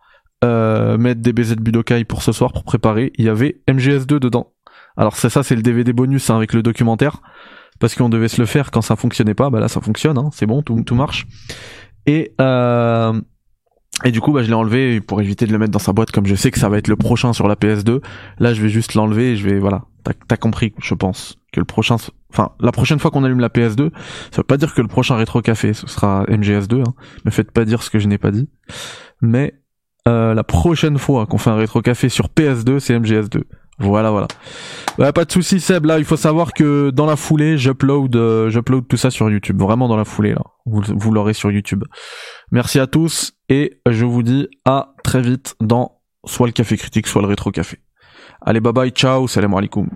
euh, 0.44 0.98
mettre 0.98 1.22
des 1.22 1.32
BZ 1.32 1.56
Budokai 1.56 2.04
pour 2.04 2.22
ce 2.22 2.32
soir 2.32 2.52
pour 2.52 2.64
préparer, 2.64 3.12
il 3.16 3.24
y 3.24 3.28
avait 3.28 3.60
MGS2 3.68 4.18
dedans. 4.18 4.52
Alors 4.96 5.16
c'est 5.16 5.30
ça, 5.30 5.42
c'est 5.42 5.56
le 5.56 5.62
DVD 5.62 5.92
bonus 5.92 6.30
hein, 6.30 6.36
avec 6.36 6.52
le 6.52 6.62
documentaire, 6.62 7.20
parce 7.80 7.94
qu'on 7.94 8.08
devait 8.08 8.28
se 8.28 8.40
le 8.40 8.46
faire 8.46 8.70
quand 8.70 8.82
ça 8.82 8.96
fonctionnait 8.96 9.34
pas. 9.34 9.50
Bah 9.50 9.60
là 9.60 9.68
ça 9.68 9.80
fonctionne, 9.80 10.18
hein, 10.18 10.30
c'est 10.32 10.46
bon, 10.46 10.62
tout, 10.62 10.82
tout 10.82 10.94
marche. 10.94 11.26
Et 12.06 12.34
euh, 12.40 13.18
et 14.02 14.10
du 14.10 14.20
coup, 14.20 14.32
bah, 14.32 14.42
je 14.42 14.48
l'ai 14.48 14.54
enlevé 14.54 15.00
pour 15.00 15.20
éviter 15.20 15.46
de 15.46 15.52
le 15.52 15.58
mettre 15.58 15.70
dans 15.70 15.78
sa 15.78 15.92
boîte, 15.92 16.10
comme 16.10 16.26
je 16.26 16.34
sais 16.34 16.50
que 16.50 16.58
ça 16.58 16.68
va 16.68 16.78
être 16.78 16.88
le 16.88 16.96
prochain 16.96 17.32
sur 17.32 17.46
la 17.46 17.54
PS2. 17.54 18.00
Là, 18.38 18.52
je 18.52 18.60
vais 18.60 18.68
juste 18.68 18.94
l'enlever 18.94 19.32
et 19.32 19.36
je 19.36 19.48
vais, 19.48 19.58
voilà. 19.58 19.84
T'as, 20.28 20.36
compris, 20.36 20.74
je 20.82 20.92
pense, 20.92 21.38
que 21.52 21.60
le 21.60 21.64
prochain, 21.64 21.96
enfin, 22.30 22.50
la 22.60 22.72
prochaine 22.72 22.98
fois 22.98 23.10
qu'on 23.10 23.24
allume 23.24 23.40
la 23.40 23.48
PS2, 23.48 23.90
ça 24.30 24.38
veut 24.38 24.42
pas 24.42 24.58
dire 24.58 24.74
que 24.74 24.82
le 24.82 24.88
prochain 24.88 25.16
rétro 25.16 25.40
café, 25.40 25.72
ce 25.72 25.86
sera 25.86 26.24
MGS2, 26.24 26.80
hein. 26.80 26.94
Me 27.24 27.30
faites 27.30 27.50
pas 27.52 27.64
dire 27.64 27.82
ce 27.82 27.88
que 27.88 27.98
je 27.98 28.06
n'ai 28.06 28.18
pas 28.18 28.30
dit. 28.30 28.50
Mais, 29.22 29.54
euh, 30.06 30.34
la 30.34 30.44
prochaine 30.44 30.98
fois 30.98 31.24
qu'on 31.24 31.38
fait 31.38 31.50
un 31.50 31.56
rétro 31.56 31.80
café 31.80 32.10
sur 32.10 32.26
PS2, 32.28 32.80
c'est 32.80 32.98
MGS2. 32.98 33.44
Voilà, 33.78 34.10
voilà. 34.10 34.28
Bah, 34.98 35.12
pas 35.12 35.24
de 35.24 35.32
souci, 35.32 35.58
Seb. 35.58 35.86
Là, 35.86 35.98
il 35.98 36.04
faut 36.04 36.16
savoir 36.16 36.52
que 36.52 36.90
dans 36.90 37.06
la 37.06 37.16
foulée, 37.16 37.56
j'upload, 37.56 38.14
euh, 38.14 38.50
j'upload 38.50 38.86
tout 38.86 38.96
ça 38.96 39.10
sur 39.10 39.30
YouTube. 39.30 39.60
Vraiment 39.60 39.88
dans 39.88 39.96
la 39.96 40.04
foulée, 40.04 40.34
là. 40.34 40.42
Vous, 40.66 40.82
vous 40.86 41.12
l'aurez 41.12 41.32
sur 41.32 41.50
YouTube. 41.50 41.84
Merci 42.52 42.78
à 42.78 42.86
tous 42.86 43.33
et 43.48 43.80
je 43.88 44.04
vous 44.04 44.22
dis 44.22 44.48
à 44.64 44.94
très 45.02 45.20
vite 45.20 45.54
dans 45.60 46.00
soit 46.24 46.46
le 46.46 46.52
café 46.52 46.76
critique, 46.76 47.06
soit 47.06 47.22
le 47.22 47.28
rétro 47.28 47.50
café. 47.50 47.78
Allez, 48.40 48.60
bye 48.60 48.72
bye, 48.72 48.90
ciao, 48.90 49.26
salam 49.28 49.54
alaikum. 49.54 49.88